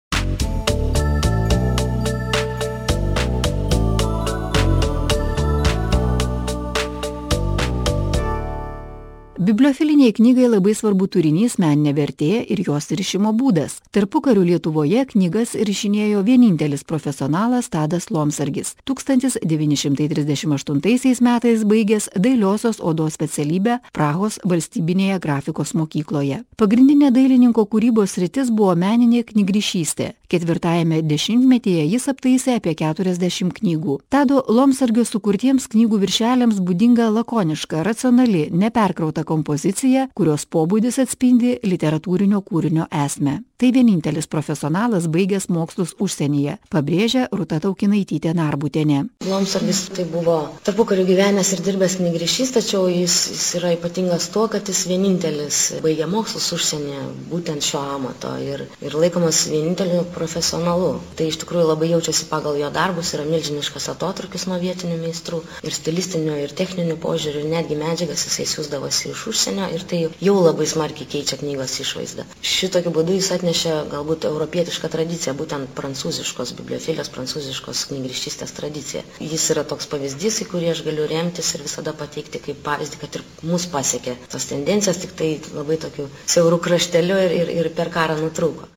Bibliofiliniai 9.42 10.12
knygai 10.14 10.44
labai 10.46 10.70
svarbu 10.78 11.08
turinys, 11.10 11.56
meninė 11.58 11.90
vertė 11.96 12.46
ir 12.54 12.60
jos 12.62 12.86
rišimo 12.94 13.32
būdas. 13.34 13.80
Tarpukarių 13.90 14.44
Lietuvoje 14.52 15.02
knygas 15.10 15.58
rišinėjo 15.58 16.22
vienintelis 16.22 16.86
profesionalas 16.86 17.66
Tadas 17.72 18.06
Lomsargis. 18.14 18.76
1938 18.86 21.26
metais 21.26 21.66
baigęs 21.66 22.06
dailiosios 22.14 22.78
odos 22.78 23.18
specialybę 23.18 23.82
Prahos 23.90 24.38
valstybinėje 24.46 25.18
grafikos 25.26 25.74
mokykloje. 25.74 26.46
Pagrindinė 26.54 27.10
dailininko 27.10 27.66
kūrybos 27.66 28.14
rytis 28.22 28.54
buvo 28.54 28.78
meninė 28.78 29.26
knygrišystė. 29.26 30.22
Ketvirtajame 30.32 31.02
dešimtmetyje 31.04 31.82
jis 31.90 32.06
aptaisė 32.08 32.54
apie 32.60 32.72
40 32.78 33.50
knygų. 33.58 33.98
Tado 34.08 34.40
Lomsargio 34.48 35.04
sukurtiems 35.04 35.66
knygų 35.74 35.98
viršeliams 36.06 36.56
būdinga 36.62 37.10
lakoniška, 37.18 37.82
racionali, 37.84 38.46
neperkrauta 38.48 39.26
kompozicija, 39.32 40.08
kurios 40.18 40.46
pobūdis 40.52 41.00
atspindi 41.02 41.56
literatūrinio 41.66 42.44
kūrinio 42.46 42.90
esmę. 43.06 43.40
Tai 43.62 43.68
vienintelis 43.70 44.26
profesionalas 44.26 45.04
baigęs 45.14 45.44
mokslus 45.54 45.92
užsienyje, 46.02 46.56
pabrėžia 46.72 47.28
Ruta 47.30 47.60
Taukinaitytė 47.62 48.32
Narbutienė. 48.34 49.04
Lomsargis 49.30 49.84
tai 49.94 50.02
buvo 50.10 50.34
tarpukariu 50.66 51.04
gyvenęs 51.06 51.52
ir 51.54 51.62
dirbęs 51.62 51.94
knygrišys, 52.00 52.50
tačiau 52.56 52.88
jis, 52.90 53.14
jis 53.30 53.44
yra 53.60 53.70
ypatingas 53.76 54.26
tuo, 54.34 54.48
kad 54.50 54.66
jis 54.66 54.80
vienintelis 54.90 55.60
baigė 55.84 56.08
mokslus 56.10 56.48
užsienyje, 56.56 57.04
būtent 57.30 57.62
šio 57.62 57.84
amato 57.94 58.32
ir, 58.42 58.64
ir 58.82 58.98
laikomas 58.98 59.44
vieninteliu 59.52 60.02
profesionalu. 60.16 60.96
Tai 61.14 61.30
iš 61.30 61.38
tikrųjų 61.44 61.68
labai 61.70 61.92
jaučiasi 61.92 62.26
pagal 62.32 62.58
jo 62.58 62.72
darbus, 62.74 63.14
yra 63.14 63.28
milžiniškas 63.30 63.86
atotrukis 63.94 64.48
nuo 64.50 64.58
vietinių 64.58 64.98
meistrų 65.04 65.38
ir 65.62 65.78
stilistinių, 65.78 66.34
ir 66.48 66.58
techninių 66.58 66.98
požiūrių, 67.06 67.46
netgi 67.54 67.78
medžiagas 67.78 68.26
jisai 68.26 68.50
siūsdavosi 68.56 69.14
iš 69.14 69.21
užsienio 69.30 69.68
ir 69.76 69.84
tai 69.90 70.00
jau 70.26 70.34
labai 70.40 70.66
smarkiai 70.70 71.08
keičia 71.14 71.38
knygos 71.40 71.74
išvaizdą. 71.84 72.24
Šitokiu 72.52 72.92
būdu 72.96 73.16
jis 73.16 73.30
atnešė 73.36 73.74
galbūt 73.92 74.26
europietišką 74.30 74.90
tradiciją, 74.96 75.34
būtent 75.40 75.72
prancūziškos 75.78 76.54
bibliofilijos, 76.60 77.12
prancūziškos 77.16 77.84
knygriščystės 77.92 78.54
tradiciją. 78.58 79.04
Jis 79.32 79.48
yra 79.54 79.64
toks 79.72 79.88
pavyzdys, 79.94 80.42
į 80.44 80.48
kurį 80.52 80.72
aš 80.74 80.84
galiu 80.88 81.08
remtis 81.14 81.54
ir 81.56 81.64
visada 81.68 81.94
pateikti 82.02 82.42
kaip 82.48 82.62
pavyzdį, 82.66 83.00
kad 83.04 83.20
ir 83.20 83.26
mus 83.52 83.68
pasiekė 83.76 84.18
tos 84.34 84.48
tendencijos, 84.52 85.02
tik 85.06 85.16
tai 85.22 85.32
labai 85.56 85.78
tokiu 85.86 86.10
siaurų 86.26 86.62
krašteliu 86.68 87.18
ir, 87.28 87.38
ir, 87.42 87.56
ir 87.62 87.72
per 87.80 87.92
karą 87.98 88.18
nutrūko. 88.24 88.72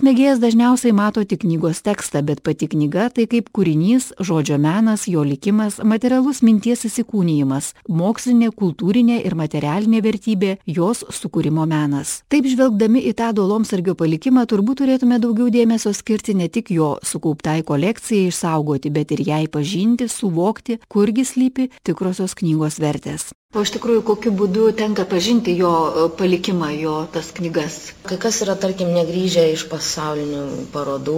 Knygos 0.00 0.14
mėgėjas 0.16 0.38
dažniausiai 0.40 0.94
mato 0.96 1.20
tik 1.28 1.42
knygos 1.42 1.82
tekstą, 1.84 2.22
bet 2.24 2.40
pati 2.40 2.64
knyga 2.72 3.10
tai 3.12 3.26
kaip 3.28 3.50
kūrinys, 3.52 4.14
žodžio 4.16 4.56
menas, 4.56 5.02
jo 5.04 5.20
likimas, 5.20 5.76
materialus 5.84 6.40
minties 6.40 6.86
įsikūnyjimas, 6.88 7.74
mokslinė, 7.84 8.48
kultūrinė 8.56 9.18
ir 9.28 9.36
materialinė 9.36 10.00
vertybė, 10.00 10.54
jos 10.64 11.04
sukūrimo 11.04 11.66
menas. 11.68 12.22
Taip 12.32 12.48
žvelgdami 12.48 13.02
į 13.10 13.12
tą 13.18 13.28
dolomsargio 13.36 13.92
palikimą 13.92 14.46
turbūt 14.48 14.80
turėtume 14.80 15.20
daugiau 15.20 15.50
dėmesio 15.52 15.92
skirti 15.92 16.32
ne 16.32 16.48
tik 16.48 16.72
jo 16.72 16.94
sukauptai 17.04 17.60
kolekcijai 17.60 18.32
išsaugoti, 18.32 18.88
bet 18.88 19.12
ir 19.12 19.20
jai 19.28 19.42
pažinti, 19.52 20.08
suvokti, 20.08 20.80
kurgi 20.88 21.28
slypi 21.28 21.68
tikrosios 21.84 22.38
knygos 22.40 22.80
vertės. 22.80 23.34
O 23.50 23.64
iš 23.66 23.72
tikrųjų, 23.74 24.04
kokiu 24.06 24.30
būdu 24.38 24.68
tenka 24.78 25.02
pažinti 25.10 25.50
jo 25.58 25.70
palikimą, 26.14 26.68
jo 26.78 26.92
tas 27.10 27.32
knygas? 27.34 27.78
Kai 28.06 28.14
kas 28.22 28.36
yra, 28.44 28.54
tarkim, 28.62 28.92
negryžę 28.94 29.42
iš 29.56 29.64
pasaulinių 29.66 30.42
parodų, 30.70 31.16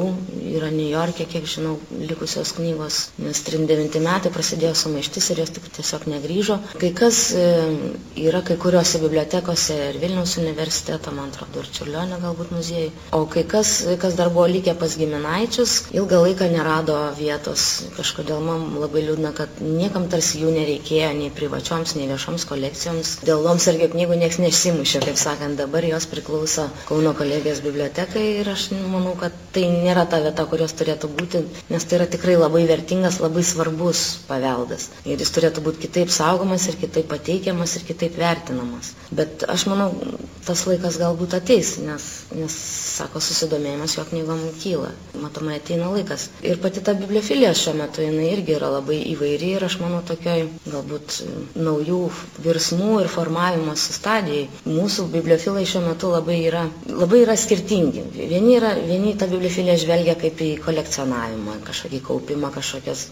yra 0.57 0.71
New 0.73 0.89
York'e, 0.89 1.27
kiek 1.29 1.45
žinau, 1.45 1.75
likusios 2.09 2.55
knygos, 2.57 3.01
nes 3.21 3.43
39 3.45 4.01
metai 4.07 4.33
prasidėjo 4.33 4.71
sumaištis 4.81 5.29
ir 5.35 5.43
jos 5.43 5.53
tik 5.59 5.67
tiesiog 5.77 6.07
negryžo. 6.09 6.57
Kai 6.81 6.91
kas 7.03 7.19
yra 7.37 8.41
kai 8.49 8.57
kuriuose 8.65 9.03
bibliotekose 9.05 9.77
ir 9.91 10.01
Vilniaus 10.01 10.39
universiteto, 10.41 11.13
man 11.13 11.29
atrodo, 11.35 11.61
ir 11.61 11.69
Čiurlionio 11.77 12.17
galbūt 12.25 12.57
muziejai. 12.57 12.89
O 13.13 13.27
kai 13.37 13.45
kas, 13.53 13.75
kas 14.07 14.17
dar 14.23 14.33
buvo 14.33 14.49
likę 14.55 14.73
pas 14.81 14.97
giminaičius, 14.97 15.77
ilgą 16.01 16.25
laiką 16.25 16.49
nerado 16.57 16.97
vietos. 17.21 17.69
Kažkodėl 18.01 18.41
man 18.49 18.67
labai 18.81 19.05
liūdna, 19.11 19.37
kad 19.43 19.61
niekam 19.61 20.09
tarsi 20.17 20.41
jų 20.47 20.57
nereikėjo 20.57 21.13
nei 21.21 21.29
privačioms, 21.37 21.93
nei 22.01 22.09
viešoms 22.09 22.22
viešoms 22.23 22.45
kolekcijoms. 22.47 23.09
Dėl 23.27 23.41
Lomsargio 23.43 23.89
knygų 23.91 24.17
niekas 24.21 24.39
nesimušė, 24.39 25.01
kaip 25.03 25.19
sakant, 25.19 25.57
dabar 25.59 25.83
jos 25.87 26.07
priklauso 26.07 26.69
Kauno 26.87 27.13
kolegijos 27.19 27.61
bibliotekai 27.65 28.23
ir 28.43 28.51
aš 28.53 28.69
manau, 28.93 29.15
kad 29.19 29.35
tai 29.55 29.65
nėra 29.73 30.05
ta 30.13 30.21
vieta, 30.23 30.45
kurios 30.51 30.75
turėtų 30.79 31.11
būti, 31.19 31.43
nes 31.73 31.85
tai 31.89 31.99
yra 31.99 32.07
tikrai 32.13 32.37
labai 32.39 32.63
vertingas, 32.71 33.19
labai 33.23 33.43
svarbus 33.45 34.05
paveldas. 34.29 34.89
Ir 35.05 35.19
jis 35.23 35.35
turėtų 35.35 35.65
būti 35.67 35.83
kitaip 35.89 36.13
saugomas 36.15 36.69
ir 36.71 36.79
kitaip 36.81 37.09
pateikiamas 37.11 37.75
ir 37.81 37.87
kitaip 37.91 38.15
vertinamas. 38.23 38.93
Bet 39.11 39.43
aš 39.51 39.67
manau, 39.71 39.91
tas 40.47 40.63
laikas 40.71 41.01
galbūt 41.03 41.37
ateis, 41.41 41.75
nes, 41.83 42.07
nes 42.39 42.55
sako, 42.97 43.21
susidomėjimas 43.23 43.97
jo 43.99 44.07
knygom 44.13 44.47
kyla. 44.63 44.93
Matomai 45.23 45.59
ateina 45.59 45.91
laikas. 45.93 46.29
Ir 46.47 46.63
pati 46.63 46.83
ta 46.87 46.95
bibliofilija 46.99 47.53
šiuo 47.57 47.75
metu, 47.83 48.05
jinai 48.07 48.31
irgi 48.37 48.57
yra 48.61 48.71
labai 48.79 49.01
įvairi 49.13 49.53
ir 49.59 49.67
aš 49.69 49.81
manau 49.83 50.03
tokioj 50.09 50.47
galbūt 50.71 51.19
naujų 51.63 52.01
virsmų 52.45 53.01
ir 53.03 53.09
formavimosi 53.13 53.95
stadijai. 53.97 54.47
Mūsų 54.69 55.07
bibliofilai 55.13 55.65
šiuo 55.69 55.83
metu 55.87 56.11
labai 56.13 56.39
yra, 56.49 56.65
labai 56.89 57.23
yra 57.25 57.37
skirtingi. 57.39 58.05
Vieni, 58.17 58.57
yra, 58.59 58.73
vieni 58.87 59.15
tą 59.21 59.29
bibliofiliją 59.33 59.77
žvelgia 59.83 60.17
kaip 60.21 60.41
į 60.43 60.51
kolekcionavimą, 60.65 61.59
kažkokį 61.67 62.03
kaupimą, 62.09 62.53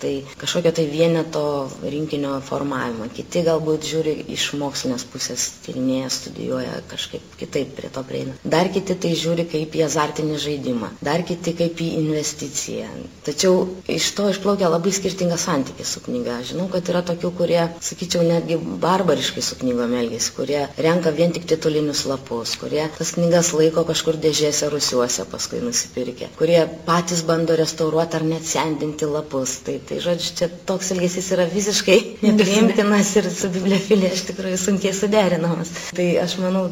tai, 0.01 0.13
kažkokio 0.41 0.73
tai 0.81 0.87
vieneto 0.93 1.45
rinkinio 1.85 2.37
formavimą. 2.47 3.11
Kiti 3.17 3.45
galbūt 3.47 3.87
žiūri 3.91 4.17
iš 4.37 4.51
mokslinės 4.61 5.05
pusės, 5.13 5.49
tyrinėja, 5.67 6.11
studijuoja, 6.17 6.81
kažkaip 6.91 7.37
kitaip 7.41 7.75
prie 7.79 7.91
to 7.93 8.03
prieina. 8.07 8.35
Dar 8.45 8.69
kiti 8.75 8.97
tai 9.01 9.15
žiūri 9.19 9.47
kaip 9.51 9.75
į 9.79 9.85
azartinį 9.87 10.39
žaidimą, 10.45 10.93
dar 11.07 11.25
kiti 11.29 11.55
kaip 11.59 11.81
į 11.85 11.91
investiciją. 12.01 12.89
Tačiau 13.27 13.65
iš 13.91 14.11
to 14.19 14.29
išplaukia 14.33 14.71
labai 14.73 14.93
skirtingas 14.97 15.45
santykis 15.49 15.95
su 15.97 16.03
knyga. 16.05 16.39
Žinau, 16.51 16.69
kad 16.73 16.89
yra 16.93 17.03
tokių, 17.11 17.31
kurie, 17.41 17.61
sakyčiau, 17.85 18.25
netgi 18.27 18.59
barbariškai 18.91 19.43
su 19.43 19.59
knygom 19.61 19.95
elgesi, 20.03 20.33
kurie 20.37 20.61
renka 20.87 21.13
vien 21.15 21.33
tik 21.35 21.47
titulinius 21.51 22.05
lapus, 22.11 22.57
kurie 22.61 22.85
tas 22.99 23.13
knygas 23.17 23.53
laiko 23.57 23.85
kažkur 23.89 24.19
dėžėse 24.25 24.71
rusiuose 24.73 25.27
paskui 25.31 25.61
nusipirkę, 25.65 26.29
kurie 26.39 26.61
patys 26.89 27.23
bando 27.31 27.57
restauruoti 27.61 28.19
ar 28.21 28.27
net 28.33 28.47
sendinti 28.51 29.09
lapus. 29.11 29.57
Tai, 29.67 29.77
tai 29.89 30.01
žodžiu, 30.05 30.33
čia 30.41 30.51
toks 30.71 30.93
elgesys 30.97 31.31
yra 31.37 31.47
visiškai 31.53 31.99
nepriimtinas 32.27 33.15
ir 33.21 33.31
su 33.35 33.51
bibliofilija 33.55 34.13
iš 34.17 34.27
tikrųjų 34.31 34.61
sunkiai 34.65 34.95
suderinamas. 34.97 35.73
Tai 35.97 36.09
aš 36.25 36.37
manau, 36.43 36.67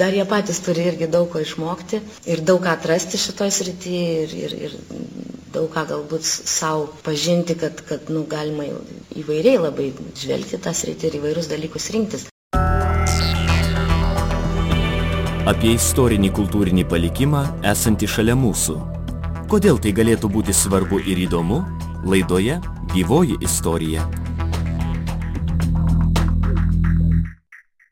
dar 0.00 0.14
jie 0.16 0.26
patys 0.30 0.62
turi 0.66 0.86
irgi 0.92 1.10
daug 1.16 1.28
ko 1.32 1.42
išmokti 1.42 2.02
ir 2.32 2.44
daug 2.46 2.62
ką 2.64 2.76
atrasti 2.76 3.20
šitoj 3.20 3.52
srityje 3.60 4.06
ir, 4.26 4.36
ir, 4.46 4.56
ir 4.68 4.78
daug 5.56 5.68
ką 5.72 5.86
galbūt 5.90 6.26
savo 6.28 6.88
pažinti, 7.06 7.56
kad, 7.58 7.80
kad 7.88 8.10
nu, 8.12 8.24
galima 8.28 8.66
įvairiai 9.22 9.60
labai 9.60 9.90
žvelgti 10.16 10.60
tą 10.62 10.72
sritį 10.76 11.10
ir 11.10 11.18
įvairius 11.20 11.50
dalykus 11.52 11.90
rinktis. 11.94 12.26
Apie 15.46 15.76
istorinį 15.76 16.32
kultūrinį 16.34 16.84
palikimą 16.90 17.42
esantį 17.72 18.08
šalia 18.10 18.34
mūsų. 18.38 18.76
Kodėl 19.50 19.78
tai 19.78 19.92
galėtų 19.94 20.30
būti 20.34 20.54
svarbu 20.56 20.98
ir 21.06 21.20
įdomu? 21.28 21.60
Laidoje 22.06 22.58
Gyvoji 22.90 23.38
istorija. 23.42 24.08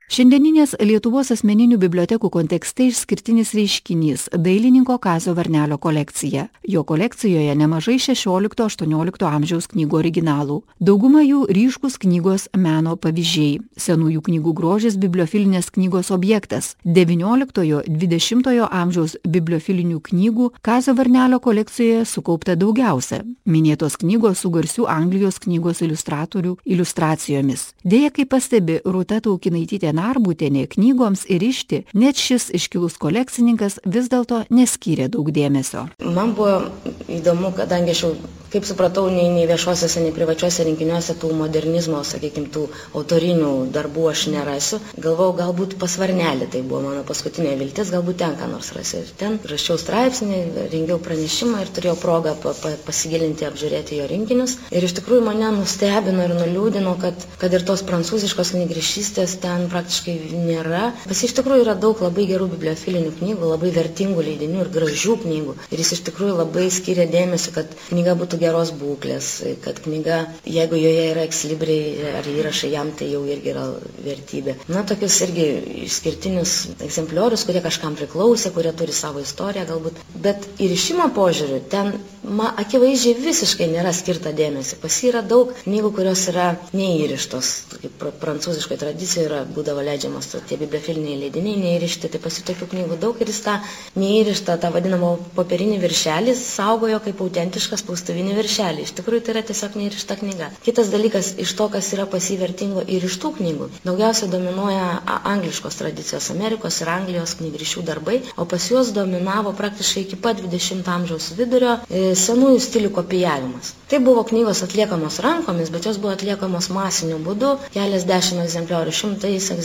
Šiandieninės 0.04 0.74
Lietuvos 0.84 1.30
asmeninių 1.32 1.78
bibliotekų 1.80 2.28
kontekste 2.28 2.84
išskirtinis 2.90 3.54
reiškinys- 3.56 4.28
dailininko 4.46 4.98
Kazio 5.00 5.32
Varnelio 5.34 5.78
kolekcija. 5.78 6.48
Jo 6.68 6.84
kolekcijoje 6.84 7.54
nemažai 7.56 7.96
16-18 7.98 9.24
amžiaus 9.24 9.66
knygų 9.66 9.96
originalų. 9.96 10.62
Dauguma 10.78 11.22
jų 11.24 11.46
ryškus 11.48 11.96
knygos 11.98 12.48
meno 12.54 12.96
pavyzdžiai. 12.96 13.60
Senųjų 13.76 14.20
knygų 14.20 14.52
grožis 14.52 14.96
bibliofilinės 14.96 15.70
knygos 15.72 16.10
objektas. 16.10 16.76
19-20 16.84 18.68
amžiaus 18.70 19.16
bibliofilinių 19.24 20.00
knygų 20.00 20.50
Kazio 20.62 20.94
Varnelio 20.94 21.40
kolekcijoje 21.40 22.04
sukaupta 22.04 22.56
daugiausia. 22.56 23.24
Minėtos 23.46 23.96
knygos 23.96 24.38
su 24.38 24.50
garsių 24.50 24.86
Anglijos 24.86 25.38
knygos 25.38 25.80
iliustratorių 25.80 26.58
iliustracijomis. 26.66 27.72
Deja, 27.82 28.10
kaip 28.10 28.28
pastebi 28.28 28.80
Rūta 28.84 29.20
Taukinaitytė 29.20 29.93
Narbutienė, 29.94 30.66
knygoms 30.74 31.24
įrišti 31.30 31.84
net 31.94 32.20
šis 32.20 32.50
iškilus 32.58 32.98
kolekcininkas 33.02 33.80
vis 33.86 34.10
dėlto 34.12 34.44
neskyrė 34.50 35.10
daug 35.12 35.30
dėmesio. 35.34 35.88
Man 36.04 36.34
buvo 36.38 36.64
įdomu, 37.08 37.54
kadangi 37.56 37.94
aš 37.94 38.06
jau 38.06 38.14
kaip 38.54 38.66
supratau, 38.68 39.08
nei, 39.10 39.26
nei 39.34 39.48
viešuosiuose, 39.50 39.98
nei 40.04 40.14
privačiuose 40.14 40.62
rinkiniuose 40.68 41.16
tų 41.18 41.32
modernizmo, 41.34 42.04
sakykime, 42.06 42.46
tų 42.54 42.68
autorinių 42.94 43.50
darbų 43.74 44.04
aš 44.12 44.28
nerasiu. 44.30 44.78
Galvau, 44.94 45.32
galbūt 45.34 45.74
pasvarnelį, 45.80 46.46
tai 46.52 46.62
buvo 46.62 46.84
mano 46.84 47.02
paskutinė 47.08 47.56
viltis, 47.58 47.90
galbūt 47.90 48.20
ten 48.22 48.36
ką 48.38 48.46
nors 48.52 48.70
rasiu. 48.76 49.00
Ir 49.02 49.10
ten 49.18 49.40
rašiau 49.50 49.78
straipsnį, 49.80 50.38
rengiau 50.70 51.00
pranešimą 51.02 51.64
ir 51.64 51.72
turėjau 51.74 51.96
progą 51.98 52.36
pa, 52.44 52.54
pa, 52.60 52.76
pasigilinti, 52.86 53.48
apžiūrėti 53.48 53.98
jo 53.98 54.06
rinkinius. 54.12 54.56
Ir 54.70 54.86
iš 54.86 54.94
tikrųjų 55.00 55.26
mane 55.26 55.50
nustebino 55.58 56.22
ir 56.22 56.36
nuliūdino, 56.38 56.94
kad, 57.02 57.26
kad 57.42 57.58
ir 57.58 57.66
tos 57.66 57.82
prancūziškos 57.90 58.54
knygrišystės 58.54 59.40
ten 59.42 59.66
praktiškai 59.66 59.83
nėra. 59.84 60.92
Pas 61.08 61.22
iš 61.26 61.34
tikrųjų 61.38 61.64
yra 61.66 61.74
daug 61.78 62.00
labai 62.04 62.26
gerų 62.30 62.48
bibliofilinių 62.54 63.12
knygų, 63.18 63.50
labai 63.54 63.70
vertingų 63.74 64.24
leidinių 64.28 64.62
ir 64.64 64.70
gražių 64.74 65.16
knygų. 65.24 65.56
Ir 65.70 65.82
jis 65.82 65.92
iš 65.98 66.02
tikrųjų 66.08 66.36
labai 66.40 66.66
skiria 66.74 67.06
dėmesį, 67.10 67.54
kad 67.56 67.74
knyga 67.88 68.16
būtų 68.20 68.40
geros 68.42 68.72
būklės, 68.80 69.30
kad 69.64 69.80
knyga, 69.84 70.20
jeigu 70.48 70.80
joje 70.80 71.04
yra 71.12 71.26
ekslibriai 71.28 72.14
ar 72.20 72.30
įrašai 72.34 72.72
jam, 72.74 72.92
tai 72.98 73.10
jau 73.12 73.24
irgi 73.28 73.52
yra 73.54 73.66
vertybė. 74.04 74.56
Na, 74.72 74.84
tokius 74.88 75.20
irgi 75.26 75.48
išskirtinius 75.86 76.56
egzempliorius, 76.84 77.46
kurie 77.48 77.62
kažkam 77.64 77.96
priklausė, 77.98 78.52
kurie 78.54 78.72
turi 78.76 78.94
savo 78.96 79.22
istoriją 79.24 79.66
galbūt. 79.70 80.02
Bet 80.24 80.48
įrišimo 80.62 81.10
požiūriu 81.16 81.62
ten 81.72 81.94
ma, 82.24 82.50
akivaizdžiai 82.60 83.16
visiškai 83.20 83.68
nėra 83.72 83.92
skirta 83.96 84.32
dėmesio. 84.36 84.78
Pas 84.82 84.96
jį 85.00 85.10
yra 85.12 85.22
daug 85.26 85.52
knygų, 85.64 85.90
kurios 85.96 86.22
yra 86.32 86.46
neįrištos. 86.76 87.50
Kaip 87.74 87.96
pr 88.00 88.12
prancūziškai 88.22 88.78
tradicijoje 88.80 89.26
yra 89.28 89.40
būdavo 89.56 89.73
leidžiamas 89.82 90.30
tie 90.48 90.58
bibliofiliniai 90.60 91.18
leidiniai 91.24 91.60
neįrišti. 91.64 92.10
Tai 92.12 92.20
pas 92.22 92.38
jį 92.38 92.44
tokių 92.50 92.68
knygų 92.74 92.98
daug 93.02 93.20
ir 93.22 93.30
jis 93.32 93.40
tą 93.46 93.54
neįrištą, 93.98 94.56
tą 94.62 94.70
vadinamą 94.74 95.14
popierinį 95.36 95.78
viršelį 95.82 96.34
saugojo 96.38 97.00
kaip 97.04 97.22
autentišką 97.24 97.78
spaustuvinį 97.80 98.36
viršelį. 98.38 98.84
Iš 98.86 98.94
tikrųjų 98.98 99.24
tai 99.26 99.34
yra 99.34 99.44
tiesiog 99.50 99.78
neįrišta 99.80 100.18
knyga. 100.20 100.50
Kitas 100.66 100.90
dalykas 100.92 101.32
iš 101.44 101.54
to, 101.58 101.68
kas 101.72 101.90
yra 101.96 102.06
pas 102.10 102.28
jį 102.30 102.38
vertingo 102.42 102.84
ir 102.86 103.06
iš 103.08 103.18
tų 103.22 103.34
knygų. 103.38 103.70
Daugiausia 103.86 104.28
dominuoja 104.32 104.86
angliškos 105.34 105.80
tradicijos, 105.80 106.30
Amerikos 106.34 106.80
ir 106.82 106.92
Anglijos 106.94 107.36
knygrišių 107.40 107.84
darbai, 107.88 108.20
o 108.36 108.46
pas 108.50 108.68
juos 108.70 108.92
dominavo 108.96 109.54
praktiškai 109.58 110.04
iki 110.06 110.20
pat 110.20 110.42
20 110.44 110.90
amžiaus 110.96 111.30
vidurio 111.38 111.78
e, 111.88 112.12
senųjų 112.18 112.60
stilių 112.68 112.92
kopijavimas. 112.98 113.74
Tai 113.90 114.00
buvo 114.04 114.24
knygos 114.28 114.62
atliekamos 114.66 115.20
rankomis, 115.24 115.70
bet 115.74 115.86
jos 115.88 116.00
buvo 116.02 116.14
atliekamos 116.16 116.70
masiniu 116.74 117.18
būdu, 117.24 117.54
keliasdešimt 117.74 118.44
egzempliorių, 118.44 118.94
šimtais 119.00 119.50
egzempliorių 119.54 119.63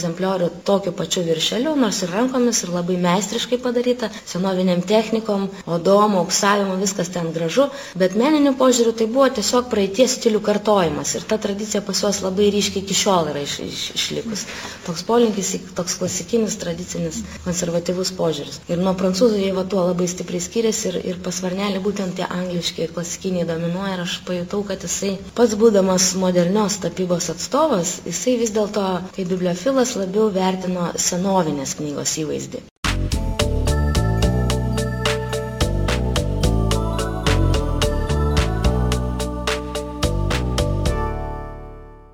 tokiu 0.64 0.92
pačiu 0.92 1.22
viršeliu, 1.26 1.74
nors 1.76 2.02
ir 2.02 2.10
rankomis, 2.14 2.62
ir 2.64 2.72
labai 2.74 2.96
meistriškai 3.00 3.58
padaryta, 3.62 4.10
senoviniam 4.26 4.82
technikom, 4.82 5.48
odom, 5.66 6.16
auksavimu, 6.22 6.76
viskas 6.80 7.10
ten 7.14 7.32
gražu, 7.32 7.68
bet 7.94 8.16
meniniu 8.16 8.54
požiūriu 8.58 8.92
tai 8.96 9.06
buvo 9.06 9.28
tiesiog 9.38 9.70
praeities 9.72 10.16
stilių 10.18 10.40
kartojimas 10.44 11.14
ir 11.16 11.26
ta 11.30 11.38
tradicija 11.38 11.82
pas 11.86 12.02
juos 12.02 12.20
labai 12.24 12.50
ryškiai 12.54 12.84
iki 12.84 12.96
šiol 12.96 13.30
yra 13.32 13.42
iš, 13.44 13.58
iš, 13.66 13.84
išlikus. 13.98 14.44
Toks 14.86 15.04
polinkis, 15.08 15.52
toks 15.76 15.96
klasikinis, 16.00 16.56
tradicinis, 16.60 17.22
konservatyvus 17.44 18.12
požiūris. 18.18 18.60
Ir 18.70 18.82
nuo 18.82 18.94
prancūzų 18.98 19.40
jie 19.40 19.52
va 19.56 19.64
tuo 19.70 19.86
labai 19.88 20.08
stipriai 20.10 20.42
skiriasi 20.44 20.90
ir, 20.90 21.00
ir 21.12 21.20
pasvarnelį 21.24 21.82
būtent 21.84 22.16
tie 22.18 22.26
angliški 22.26 22.90
klasikiniai 22.94 23.46
dominuoja 23.48 23.96
ir 23.96 24.04
aš 24.04 24.18
pajutau, 24.28 24.62
kad 24.68 24.84
jisai 24.86 25.16
pats 25.36 25.56
būdamas 25.60 26.12
modernios 26.20 26.78
tapybos 26.82 27.30
atstovas, 27.32 27.98
jisai 28.08 28.36
vis 28.40 28.54
dėlto 28.56 28.86
kaip 29.16 29.30
bibliofilas 29.30 29.89
labiau 29.98 30.28
vertino 30.34 30.90
senovinės 30.96 31.76
knygos 31.78 32.18
įvaizdį. 32.22 32.66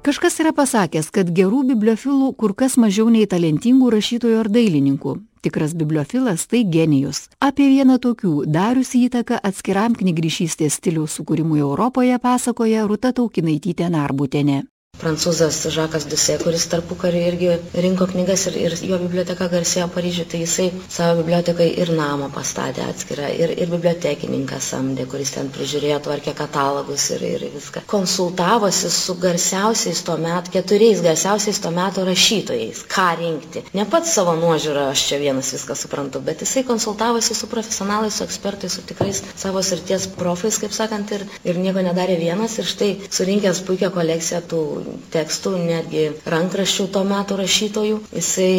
Kažkas 0.07 0.37
yra 0.39 0.53
pasakęs, 0.55 1.09
kad 1.11 1.33
gerų 1.35 1.65
bibliofilų 1.73 2.29
kur 2.39 2.53
kas 2.55 2.77
mažiau 2.79 3.09
nei 3.11 3.27
talentingų 3.27 3.89
rašytojų 3.91 4.37
ar 4.39 4.51
dailininkų. 4.55 5.17
Tikras 5.43 5.75
bibliofilas 5.75 6.47
tai 6.47 6.61
genijus. 6.63 7.25
Apie 7.43 7.67
vieną 7.73 7.99
tokių 8.07 8.37
dariusi 8.47 9.03
įtaką 9.09 9.43
atskiram 9.51 9.99
knygrišystės 9.99 10.79
stiliaus 10.79 11.19
sukūrimui 11.19 11.59
Europoje 11.59 12.23
pasakoja 12.23 12.87
Ruta 12.87 13.11
Taukinaitytė 13.19 13.91
Narbutėne 13.91 14.63
prancūzas 15.01 15.59
Žakas 15.75 16.07
Duse, 16.11 16.37
kuris 16.43 16.65
tarpukariu 16.73 17.21
irgi 17.29 17.51
rinko 17.85 18.07
knygas 18.11 18.47
ir, 18.51 18.57
ir 18.67 18.77
jo 18.91 18.99
biblioteka 19.03 19.49
garsėjo 19.53 19.89
Paryžiuje, 19.95 20.27
tai 20.33 20.41
jisai 20.43 20.67
savo 20.97 21.21
bibliotekai 21.23 21.67
ir 21.83 21.93
namą 21.99 22.29
pastatė 22.35 22.85
atskirą, 22.87 23.29
ir, 23.45 23.53
ir 23.61 23.71
bibliotekininką 23.73 24.61
samdė, 24.63 25.07
kuris 25.13 25.35
ten 25.37 25.51
prižiūrėjo, 25.55 25.99
tvarkė 26.07 26.35
katalogus 26.39 27.09
ir, 27.17 27.25
ir 27.37 27.47
viską. 27.55 27.85
Konsultavosi 27.93 28.91
su 28.93 29.17
garsiausiais 29.23 30.03
tuo 30.07 30.17
metu, 30.23 30.55
keturiais 30.57 31.03
garsiausiais 31.05 31.61
tuo 31.65 31.73
metu 31.77 32.05
rašytojais, 32.09 32.85
ką 32.93 33.09
rinkti. 33.21 33.65
Ne 33.77 33.87
pats 33.93 34.15
savo 34.17 34.37
nuožiūrą, 34.41 34.89
aš 34.95 35.07
čia 35.11 35.21
vienas 35.23 35.53
viską 35.57 35.77
suprantu, 35.79 36.23
bet 36.25 36.45
jisai 36.47 36.65
konsultavosi 36.69 37.37
su 37.37 37.51
profesionalais, 37.53 38.17
su 38.21 38.25
ekspertais, 38.27 38.79
su 38.79 38.87
tikrais 38.89 39.23
savo 39.37 39.63
srities 39.65 40.09
profais, 40.17 40.59
kaip 40.63 40.75
sakant, 40.77 41.13
ir, 41.19 41.27
ir 41.45 41.61
nieko 41.63 41.85
nedarė 41.87 42.17
vienas. 42.21 42.57
Ir 42.63 42.69
štai 42.73 42.91
surinkęs 43.13 43.63
puikią 43.69 43.93
kolekciją 43.95 44.43
tų 44.51 44.63
tekstų, 45.15 45.53
netgi 45.67 46.05
rankraščių 46.29 46.87
to 46.95 47.03
meto 47.09 47.37
rašytojų. 47.39 47.99
Jisai 48.17 48.51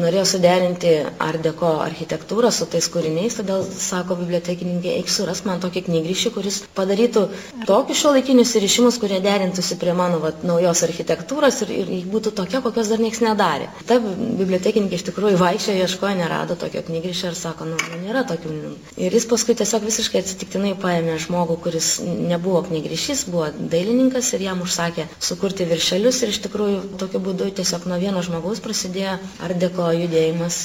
norėjo 0.00 0.24
suderinti 0.34 0.92
ardeko 1.22 1.74
architektūrą 1.84 2.50
su 2.54 2.68
tais 2.70 2.88
kūriniais, 2.92 3.36
todėl, 3.40 3.64
sako 3.64 4.16
bibliotekininkė, 4.20 4.94
eik 5.00 5.10
suras 5.12 5.44
man 5.48 5.62
tokį 5.62 5.84
knygryšį, 5.88 6.32
kuris 6.34 6.60
padarytų 6.76 7.26
tokius 7.68 8.02
šiuolaikinius 8.02 8.54
įrišimus, 8.60 8.98
kurie 9.02 9.20
derintųsi 9.24 9.78
prie 9.80 9.94
mano 9.96 10.20
vat, 10.22 10.44
naujos 10.46 10.84
architektūros 10.86 11.62
ir, 11.66 11.74
ir 11.84 12.08
būtų 12.10 12.34
tokia, 12.40 12.62
kokios 12.64 12.90
dar 12.92 13.02
niekas 13.02 13.22
nedarė. 13.24 13.70
Ta 13.88 14.00
bibliotekininkė 14.00 14.98
iš 15.00 15.06
tikrųjų 15.10 15.40
vaikščiojo, 15.40 15.84
ieškojo, 15.86 16.14
nerado 16.20 16.56
tokio 16.60 16.82
knygryšio 16.86 17.30
ir 17.32 17.38
sako, 17.38 17.68
nu, 17.70 17.78
nu, 17.90 18.00
nėra 18.06 18.24
tokių. 18.28 18.56
Ir 19.00 19.14
jis 19.16 19.26
paskui 19.30 19.56
tiesiog 19.58 19.84
visiškai 19.86 20.22
atsitiktinai 20.24 20.74
paėmė 20.80 21.18
žmogų, 21.24 21.58
kuris 21.64 21.92
nebuvo 22.04 22.62
knygryšys, 22.68 23.26
buvo 23.30 23.50
dailininkas 23.72 24.32
ir 24.36 24.46
jam 24.48 24.62
užsakė 24.64 25.06
sukurti 25.22 25.49
kurti 25.50 25.66
viršelius 25.66 26.22
ir 26.22 26.30
iš 26.30 26.38
tikrųjų 26.44 26.80
tokiu 27.00 27.18
būdu 27.24 27.48
tiesiog 27.58 27.88
nuo 27.90 27.96
vieno 27.98 28.20
žmogaus 28.22 28.60
prasidėjo 28.62 29.16
ardeko 29.42 29.88
judėjimas 29.96 30.58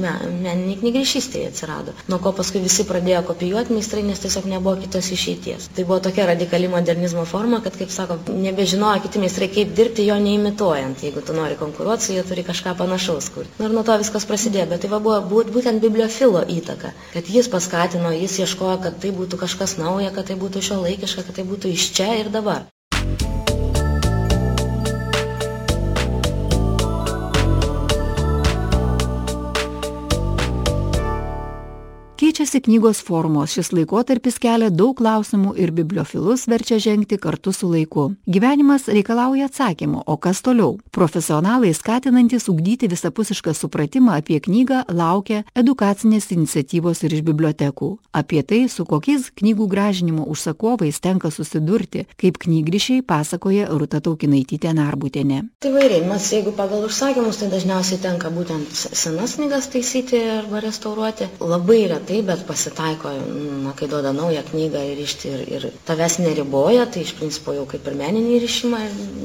meniniai 0.00 0.78
knygrišystėje 0.80 1.50
atsirado. 1.52 1.94
Nuo 2.10 2.18
ko 2.24 2.32
paskui 2.34 2.62
visi 2.64 2.86
pradėjo 2.88 3.20
kopijuoti 3.28 3.76
meistrai, 3.76 4.02
nes 4.06 4.22
tiesiog 4.24 4.48
nebuvo 4.50 4.74
kitos 4.82 5.12
išeities. 5.14 5.68
Tai 5.76 5.84
buvo 5.86 6.00
tokia 6.06 6.26
radikali 6.32 6.70
modernizmo 6.72 7.22
forma, 7.32 7.60
kad, 7.62 7.76
kaip 7.78 7.92
sako, 7.94 8.18
nebežinojo 8.34 9.04
kiti 9.04 9.22
meistrai, 9.22 9.50
kaip 9.54 9.76
dirbti 9.78 10.08
jo 10.08 10.18
neimituojant. 10.24 11.04
Jeigu 11.06 11.22
tu 11.26 11.36
nori 11.36 11.58
konkuruoti 11.60 12.08
su 12.08 12.16
juo, 12.16 12.26
turi 12.26 12.46
kažką 12.50 12.74
panašaus 12.82 13.30
kurti. 13.36 13.62
Ir 13.62 13.76
nuo 13.76 13.86
to 13.86 13.98
viskas 14.02 14.26
prasidėjo. 14.26 14.66
Bet 14.74 14.82
tai 14.86 14.90
va, 14.90 14.98
buvo 15.06 15.44
būtent 15.54 15.84
bibliofilo 15.86 16.42
įtaka, 16.58 16.94
kad 17.14 17.30
jis 17.36 17.50
paskatino, 17.52 18.10
jis 18.16 18.40
ieškojo, 18.42 18.80
kad 18.88 18.98
tai 19.04 19.14
būtų 19.14 19.38
kažkas 19.44 19.78
nauja, 19.78 20.10
kad 20.18 20.32
tai 20.32 20.40
būtų 20.42 20.66
šio 20.70 20.82
laikiška, 20.82 21.28
kad 21.28 21.38
tai 21.38 21.46
būtų 21.54 21.76
iš 21.76 21.90
čia 21.94 22.12
ir 22.24 22.34
dabar. 22.34 22.66
Keičiasi 32.50 32.66
knygos 32.66 32.98
formos, 33.06 33.52
šis 33.54 33.68
laikotarpis 33.70 34.40
kelia 34.42 34.72
daug 34.74 34.96
klausimų 34.98 35.52
ir 35.62 35.70
bibliofilus 35.70 36.48
verčia 36.50 36.80
žengti 36.82 37.14
kartu 37.22 37.52
su 37.54 37.68
laiku. 37.70 38.08
Gyvenimas 38.26 38.88
reikalauja 38.90 39.46
atsakymų, 39.46 40.00
o 40.02 40.16
kas 40.18 40.40
toliau? 40.42 40.72
Profesionalai 40.90 41.70
skatinantis 41.78 42.48
ugdyti 42.50 42.88
visapusišką 42.90 43.54
supratimą 43.54 44.16
apie 44.18 44.40
knygą 44.42 44.80
laukia 44.90 45.44
edukacinės 45.54 46.26
iniciatyvos 46.34 47.04
ir 47.06 47.14
iš 47.20 47.22
bibliotekų. 47.28 47.92
Apie 48.18 48.42
tai, 48.42 48.64
su 48.66 48.82
kokiais 48.82 49.30
knygų 49.38 49.68
gražinimo 49.70 50.26
užsakovais 50.26 50.98
tenka 50.98 51.30
susidurti, 51.30 52.08
kaip 52.18 52.42
knygrišiai 52.42 53.06
pasakoja 53.06 53.70
Ruta 53.70 54.02
Taukinaitytė 54.02 54.74
Narbutėne. 54.74 55.44
Tai 55.62 55.74
vairiai, 55.76 56.02
mes 56.10 56.26
jeigu 56.34 56.56
pagal 56.58 56.82
užsakymus, 56.88 57.38
tai 57.44 57.52
dažniausiai 57.54 58.02
tenka 58.02 58.34
būtent 58.34 58.74
senas 58.74 59.38
knygas 59.38 59.70
taisyti 59.70 60.18
arba 60.40 60.66
restauruoti. 60.66 61.30
Labai 61.38 61.84
retai, 61.94 62.24
bet 62.26 62.39
pasitaiko, 62.48 63.12
na, 63.64 63.74
kai 63.78 63.88
duoda 63.90 64.12
naują 64.16 64.42
knygą 64.50 64.82
ir 64.92 65.00
išti 65.04 65.32
ir, 65.34 65.44
ir 65.56 65.66
tavęs 65.88 66.18
neriboja, 66.22 66.86
tai 66.90 67.04
iš 67.06 67.14
principo 67.18 67.54
jau 67.56 67.66
kaip 67.70 67.86
ir 67.86 67.98
meninį 68.00 68.40
ryšimą 68.44 68.80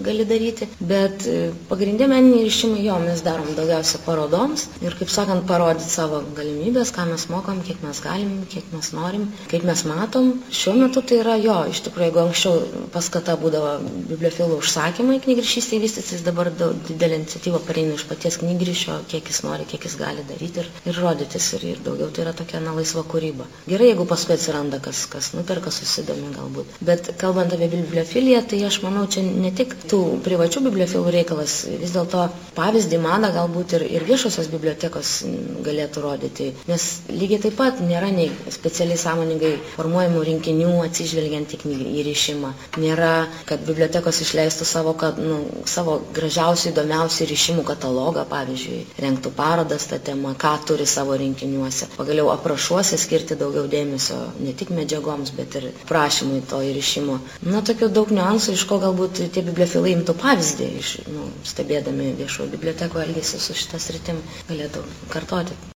gali 0.06 0.26
daryti. 0.30 0.68
Bet 0.80 1.26
e, 1.30 1.52
pagrindė 1.70 2.10
meniniai 2.12 2.46
ryšimai 2.48 2.86
jo 2.86 2.98
mes 3.04 3.24
darom 3.26 3.52
daugiausia 3.58 4.02
parodoms 4.06 4.68
ir, 4.82 4.96
kaip 5.00 5.12
sakant, 5.14 5.46
parodyti 5.50 5.90
savo 5.90 6.22
galimybės, 6.38 6.94
ką 6.96 7.08
mes 7.12 7.28
mokam, 7.32 7.62
kiek 7.66 7.82
mes 7.86 8.02
galim, 8.04 8.36
kiek 8.52 8.68
mes 8.76 8.92
norim, 8.96 9.28
kaip 9.52 9.66
mes 9.68 9.86
matom. 9.90 10.34
Šiuo 10.50 10.76
metu 10.80 11.04
tai 11.06 11.22
yra 11.24 11.38
jo, 11.42 11.58
iš 11.72 11.84
tikrųjų, 11.88 12.10
jeigu 12.10 12.24
anksčiau 12.26 12.86
paskata 12.94 13.38
būdavo 13.42 13.76
bibliofilų 14.12 14.60
užsakymai 14.62 15.22
knygrišystėje 15.26 15.84
vystytis, 15.86 16.26
dabar 16.26 16.52
didelė 16.52 17.22
iniciatyva 17.22 17.62
pareina 17.68 17.96
iš 17.98 18.06
paties 18.10 18.40
knygrišio, 18.42 19.00
kiek 19.12 19.32
jis 19.32 19.42
nori, 19.46 19.68
kiek 19.70 19.88
jis 19.88 19.98
gali 20.00 20.26
daryti 20.30 20.64
ir, 20.64 20.70
ir 20.90 21.00
rodytis. 21.02 21.52
Ir, 21.58 21.66
ir 21.76 21.84
daugiau 21.86 22.12
tai 22.14 22.26
yra 22.26 22.36
tokia 22.38 22.62
na, 22.64 22.76
laisva 22.76 23.05
kūryba. 23.12 23.48
Gerai, 23.70 23.92
jeigu 23.92 24.06
paskui 24.10 24.36
atsiranda 24.36 24.80
kas, 24.84 25.06
kas 25.12 25.32
nuperka, 25.38 25.72
susidomi 25.74 26.32
galbūt. 26.36 26.78
Bet 26.86 27.12
kalbant 27.22 27.54
apie 27.56 27.70
bibliofiliją, 27.74 28.44
tai 28.52 28.62
aš 28.68 28.82
manau, 28.86 29.06
čia 29.12 29.24
ne 29.26 29.52
tik 29.56 29.76
tų 29.92 30.02
privačių 30.26 30.64
bibliofilų 30.68 31.14
reikalas, 31.16 31.58
vis 31.82 31.94
dėlto 31.96 32.28
pavyzdį 32.58 33.00
madą 33.04 33.32
galbūt 33.36 33.78
ir, 33.80 33.86
ir 33.98 34.08
viešosios 34.08 34.50
bibliotekos 34.54 35.16
galėtų 35.66 36.04
rodyti. 36.06 36.50
Nes 36.70 36.88
lygiai 37.10 37.42
taip 37.46 37.58
pat 37.60 37.82
nėra 37.84 38.12
nei 38.14 38.30
specialiai 38.54 39.00
sąmoningai 39.00 39.54
formuojamų 39.76 40.24
rinkinių 40.30 40.72
atsižvelgiant 40.86 41.56
į, 41.58 41.60
į 42.00 42.06
ryšimą. 42.10 42.54
Nėra, 42.82 43.14
kad 43.50 43.64
bibliotekos 43.68 44.22
išleistų 44.26 44.68
savo, 44.70 44.96
kad, 45.00 45.20
nu, 45.22 45.42
savo 45.70 46.00
gražiausių, 46.16 46.72
įdomiausių 46.72 47.30
ryšimų 47.32 47.66
katalogą, 47.68 48.26
pavyzdžiui, 48.32 48.82
renktų 49.06 49.32
parodas 49.38 49.88
tą 49.92 50.00
temą, 50.10 50.36
ką 50.40 50.56
turi 50.68 50.88
savo 50.90 51.18
rinkiniuose. 51.20 51.90
Pagaliau 51.98 52.32
aprašuose 52.34 52.95
skirti 53.02 53.38
daugiau 53.42 53.68
dėmesio 53.74 54.18
ne 54.46 54.54
tik 54.62 54.72
medžiagoms, 54.80 55.34
bet 55.40 55.58
ir 55.60 55.68
prašymui 55.92 56.42
to 56.54 56.62
įrišimo. 56.72 57.20
Na, 57.52 57.62
tokių 57.72 57.92
daug 58.00 58.16
niuansų, 58.20 58.56
iš 58.60 58.66
ko 58.72 58.80
galbūt 58.86 59.24
tie 59.36 59.46
bibliofilai 59.52 59.94
imtų 60.00 60.18
pavyzdį, 60.24 60.72
iš, 60.82 60.96
nu, 61.12 61.30
stebėdami 61.54 62.12
viešojo 62.24 62.52
biblioteko 62.58 63.06
elgesį 63.08 63.44
su 63.48 63.58
šitas 63.64 63.92
rytim, 63.98 64.22
galėtų 64.52 64.84
kartoti. 65.16 65.75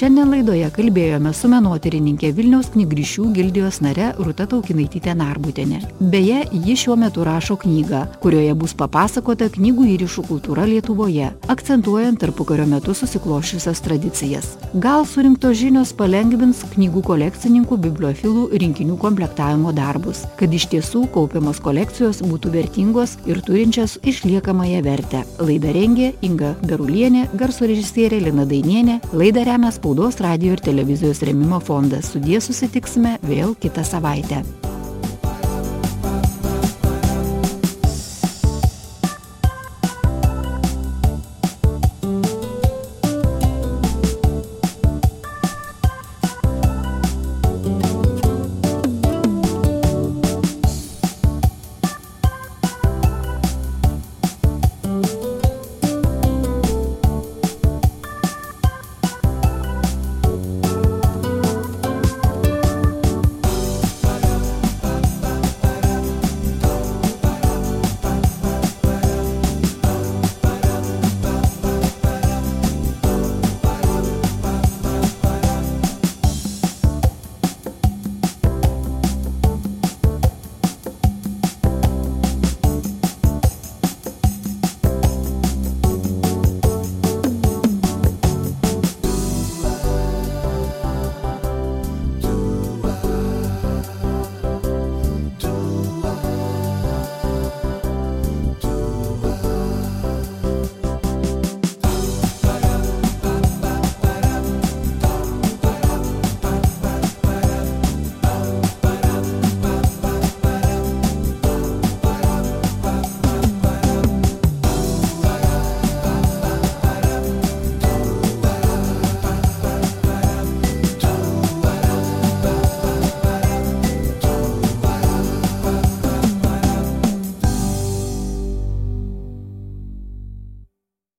Šiandien 0.00 0.30
laidoje 0.32 0.64
kalbėjome 0.72 1.28
su 1.36 1.48
menotyrininkė 1.52 2.30
Vilniaus 2.32 2.70
knygrišių 2.72 3.26
gildijos 3.36 3.82
nare 3.84 4.06
Ruta 4.16 4.46
Taukinaitytė 4.48 5.12
Narbutėne. 5.12 5.82
Beje, 6.00 6.38
ji 6.54 6.76
šiuo 6.80 6.94
metu 6.96 7.20
rašo 7.26 7.58
knygą, 7.60 8.06
kurioje 8.22 8.54
bus 8.56 8.72
papasakota 8.80 9.50
knygų 9.52 9.84
įrišų 9.98 10.24
kultūra 10.30 10.64
Lietuvoje, 10.70 11.26
akcentuojant 11.52 12.16
tarpukario 12.22 12.64
metu 12.70 12.94
susiklošiusias 12.96 13.84
tradicijas. 13.84 14.48
Gal 14.72 15.04
surinktos 15.04 15.58
žinios 15.60 15.92
palengvins 15.98 16.64
knygų 16.72 17.04
kolekcininkų 17.10 17.78
bibliofilų 17.84 18.46
rinkinių 18.64 18.96
komplektavimo 19.04 19.76
darbus, 19.76 20.24
kad 20.40 20.48
iš 20.48 20.70
tiesų 20.72 21.04
kaupiamos 21.12 21.60
kolekcijos 21.60 22.22
būtų 22.24 22.54
vertingos 22.56 23.18
ir 23.28 23.44
turinčias 23.44 23.98
išliekamąją 24.00 24.80
vertę. 24.88 25.22
Laidą 25.44 25.76
rengė 25.76 26.14
Inga 26.24 26.54
Berulienė, 26.64 27.28
garso 27.36 27.68
režisierė 27.68 28.24
Lina 28.30 28.48
Dainienė, 28.48 29.02
laidą 29.12 29.44
remia 29.44 29.68
spaudos, 29.68 29.89
radio 30.20 30.52
ir 30.54 30.60
televizijos 30.64 31.22
remimo 31.26 31.60
fondas. 31.60 32.12
Sudie 32.12 32.40
susitiksime 32.40 33.18
vėl 33.26 33.56
kitą 33.58 33.84
savaitę. 33.84 34.44